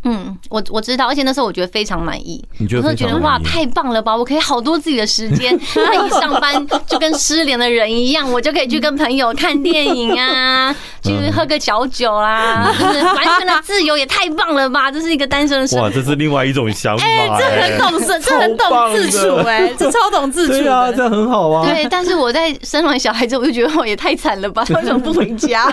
[0.04, 2.42] 嗯，我我知道，而且那时候我觉得非常满意。
[2.58, 2.88] 你觉得？
[2.88, 4.16] 我觉得哇，太棒了吧！
[4.16, 14.90] 我可以好多自己的时间， 那一上班就跟失联的人一样，我就可以去跟朋友看电影啊，去喝个小酒啊，就是完全的自由，也太棒了吧！
[14.90, 15.86] 这是一个单身的生活。
[15.86, 17.04] 哇，这是另外一种想法。
[17.04, 20.52] 哎，这很懂事，这很懂自处，哎，这超懂自处。
[20.52, 21.66] 对啊，这很好啊。
[21.66, 24.64] 对，但是我在生完小孩之后，我就觉得我也太惨了吧？
[24.74, 25.64] 为什么不回家？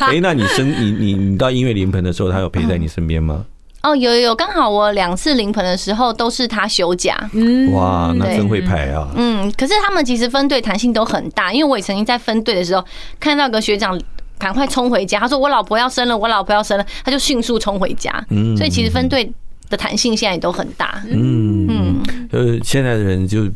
[0.00, 3.41] 哎，那你生你你你到音乐临盆的时候，他有陪在你身边吗？
[3.82, 7.16] 哦，有有有，刚好我两次临盆的时候都是他休假。
[7.32, 9.08] 嗯，哇，那真会排啊。
[9.16, 12.84] 嗯，可是他们其实分队弹性都很大，因为我也曾经在分队的时候
[13.18, 14.00] 看到个学长
[14.38, 18.10] 赶快冲回家，他说我老婆要生了，我老婆要生了，他就迅速冲回家。
[18.30, 19.32] 嗯，所以其实分队
[19.68, 21.02] 的弹性现在也都很大。
[21.08, 23.48] 嗯嗯，呃，现在的人就。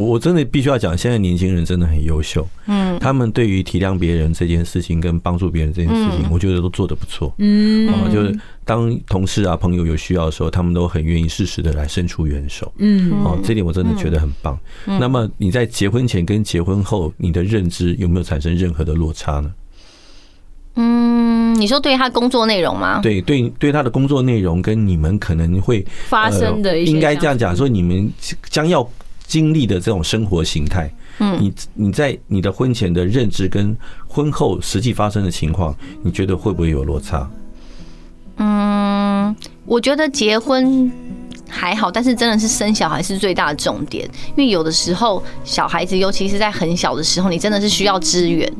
[0.00, 2.46] 我真的必须要讲，现在年轻人真的很优秀。
[2.66, 7.32] 嗯，他们对于体谅别人这件事情跟帮助别人这件事情，我觉得都做得不错。
[7.38, 8.34] 嗯，啊，就是
[8.64, 12.72] 当同事啊、朋友有需要的时候，他们都很愿意适时的来伸出援手。
[12.78, 14.58] 嗯，哦，这点我真的觉得很棒。
[14.86, 19.52] 那么你在结婚前跟结婚后，你的认知有没有产生任何的落差呢？
[20.76, 23.00] 嗯，你说对他工作内容吗？
[23.02, 28.10] 对对对，他的工作内容跟你们可能会发生的一些，应该这样讲说，你们
[28.48, 28.88] 将要
[29.30, 33.76] 经历的这种生活形态，嗯，你你在你的婚前的认知跟
[34.08, 35.72] 婚后实际发生的情况，
[36.02, 37.30] 你觉得会不会有落差？
[38.38, 39.32] 嗯，
[39.64, 40.90] 我觉得结婚
[41.48, 48.52] 还好，但是真的是生小孩是最大的重点，因为有的时候小孩子，尤其是在很小的时候，你真的是需要支援。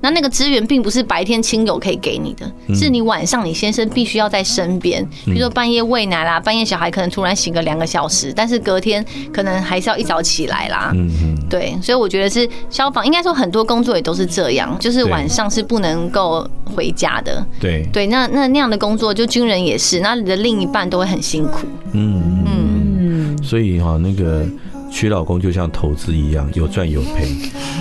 [0.00, 10.92] 那那个资源并不是白天亲友可以给你的，是你晚上你先生必须要在身边，比如说半夜喂奶啦，半夜小孩可能突然醒个两个小时，但是隔天可能还是要一早起来啦。
[10.94, 17.44] 嗯嗯，对，所以我觉得是消防，应该说很多工作也都是这样，就是晚上是不能够回家的。
[17.58, 21.66] 对对，那那那样的工作，就军人也是，那你的另一半都会很辛苦。
[21.92, 24.46] 嗯嗯，所以哈那个。
[24.98, 27.28] 娶老公就像投资一样，有赚有赔。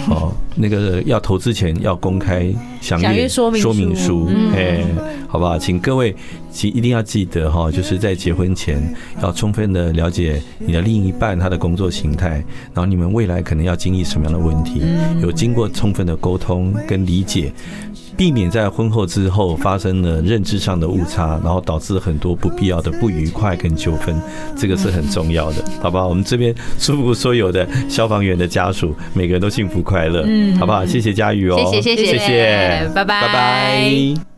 [0.07, 4.85] 哦，那个要投资前要公开详阅说明书，哎，
[5.27, 5.57] 好不好？
[5.57, 6.15] 请各位
[6.51, 8.79] 记一定要记得哈，就是在结婚前
[9.19, 12.33] 要充分的了解你的另一半他的工作形态，
[12.71, 14.83] 然后你们未来可能要经历什么样的问题，
[15.19, 17.51] 有经过充分的沟通跟理解。
[18.17, 24.19] 避免在婚后之后发生了认知上的误差，然后导致很多不必要的不愉快跟纠纷，
[24.57, 26.07] 这个是很重要的，好不好？
[26.07, 30.83] 我们这边祝福所有的消防员的家属，每个人都幸福快乐，嗯，好不好？
[30.83, 34.36] 谢谢佳宇哦，谢谢谢谢，拜拜拜拜。